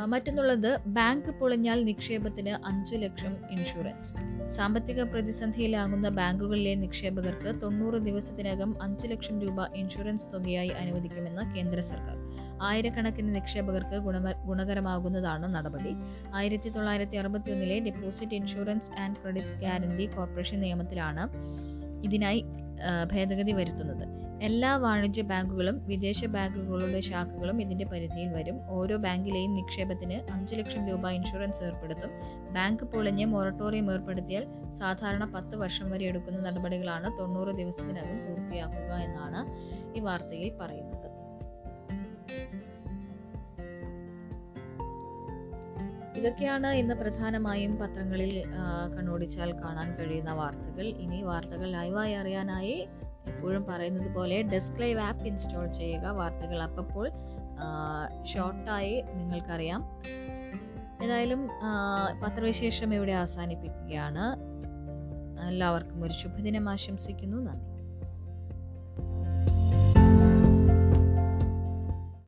മറ്റൊന്നുള്ളത് 0.05 0.77
ബാങ്ക് 0.87 1.31
പൊളിഞ്ഞാൽ 1.31 1.83
നിക്ഷേപത്തിന് 1.83 2.65
അഞ്ചു 2.65 2.95
ലക്ഷം 2.95 3.33
ഇൻഷുറൻസ്. 3.51 4.13
സാമ്പത്തിക 4.49 5.03
പ്രതിസന്ധിയിലാകുന്ന 5.03 6.09
ബാങ്കുകളിലെ 6.09 6.75
നിക്ഷേപകർക്ക് 6.75 7.61
തൊണ്ണൂറ് 7.61 7.93
ദിവസത്തിനകം 7.93 8.83
അഞ്ചു 8.83 9.07
ലക്ഷം 9.07 9.41
രൂപ 9.41 9.65
ഇൻഷുറൻസ് 9.75 10.27
തുകയായി 10.33 10.67
അനുവദിക്കുമെന്ന് 10.67 11.55
കേന്ദ്ര 11.55 11.81
സർക്കാർ. 11.81 12.17
ആയിരക്കണക്കിന് 12.61 13.35
നിക്ഷേപകർക്ക് 13.35 13.95
ഗുണമ 13.95 14.31
ഗുണകരമാകുന്നതാണ് 14.31 15.55
നടപടി. 15.55 15.93
ആയിരത്തി 16.33 16.69
തൊള്ളായിരത്തി 16.69 17.17
അറുപത്തി 17.17 17.51
ഒന്നിലെ 17.51 17.79
deposit 17.79 18.35
insurance 18.35 18.91
and 18.99 19.15
credit 19.15 19.59
guarantee 19.59 20.05
corporation 20.05 20.59
നിയമത്തിലാണ് 20.59 21.25
ഇതിനായി 22.03 22.45
ഭേദഗതി 23.11 23.51
വരുത്തുന്നത്. 23.51 24.05
എല്ലാ 24.41 24.75
വാണിജ്യ 24.75 25.21
ബാങ്കുകളും 25.21 25.85
വിദേശ 25.85 26.25
ബാങ്കുകളുടെ 26.25 26.99
ശാഖകളും 26.99 27.61
ഇതിന്റെ 27.61 27.85
പരിധിയിൽ 27.85 28.29
വരും. 28.29 28.57
ഓരോ 28.67 28.97
ബാങ്കിലെയും 28.97 29.55
നിക്ഷേപത്തിന് 29.55 30.31
അഞ്ച് 30.31 30.55
ലക്ഷം 30.55 30.87
രൂപ 30.87 31.09
ഇൻഷുറൻസ് 31.09 31.63
ഏർപ്പെടുത്തും. 31.63 32.09
ബാങ്ക് 32.53 32.83
പൊളിഞ്ഞ് 32.83 33.25
മൊറട്ടോറിയം 33.25 33.91
ഏർപ്പെടുത്തിയാൽ 33.91 34.45
സാധാരണ 34.73 35.25
പത്ത് 35.25 35.57
വർഷം 35.57 35.91
വരെ 35.91 36.05
എടുക്കുന്ന 36.05 36.41
നടപടികളാണ് 36.49 37.19
തൊണ്ണൂറ് 37.19 37.55
ദിവസത്തിനകം 37.55 38.17
പൂർത്തിയാക്കുക 38.27 38.93
എന്നാണ് 39.07 39.41
ഈ 39.97 39.99
വാർത്തയിൽ 39.99 40.53
പറയുന്നത്. 40.57 41.07
ഇതൊക്കെയാണ് 46.21 46.67
ഇന്ന് 46.67 46.95
പ്രധാനമായും 46.95 47.71
പത്രങ്ങളിൽ 47.77 48.33
കണ്ണോടിച്ചാൽ 48.97 49.51
കാണാൻ 49.53 49.87
കഴിയുന്ന 49.95 50.33
വാർത്തകൾ. 50.33 50.87
ഇനി 50.87 51.21
വാർത്തകൾ 51.21 51.71
ലൈവായി 51.71 52.13
അറിയാനായി 52.13 52.75
എപ്പോഴും 53.27 53.65
പറയുന്നത് 53.69 54.13
പോലെ 54.15 54.41
ഡെസ്ക് 54.41 54.79
ലൈവ് 54.81 54.99
ആപ്പ് 54.99 55.25
ഇൻസ്റ്റാൾ 55.25 55.65
ചെയ്യുക. 55.73 56.05
വാർത്തകൾ 56.19 56.61
അപ്പോൾ 56.63 57.09
ഷോർട്ടായി 58.23 59.01
നിങ്ങൾക്കറിയാം. 59.01 59.81
ഏതായാലും 61.03 61.49
പത്രവിശേഷം 62.23 62.95
ഇവിടെ 62.95 63.11
അവസാനിപ്പിക്കുകയാണ്. 63.11 64.25
എല്ലാവർക്കും 65.47 66.03
ഒരു 66.03 66.13
ശുഭദിനം 66.13 66.69
ആശംസിക്കുന്നു. 66.69 67.37
നന്ദി. 67.37 67.70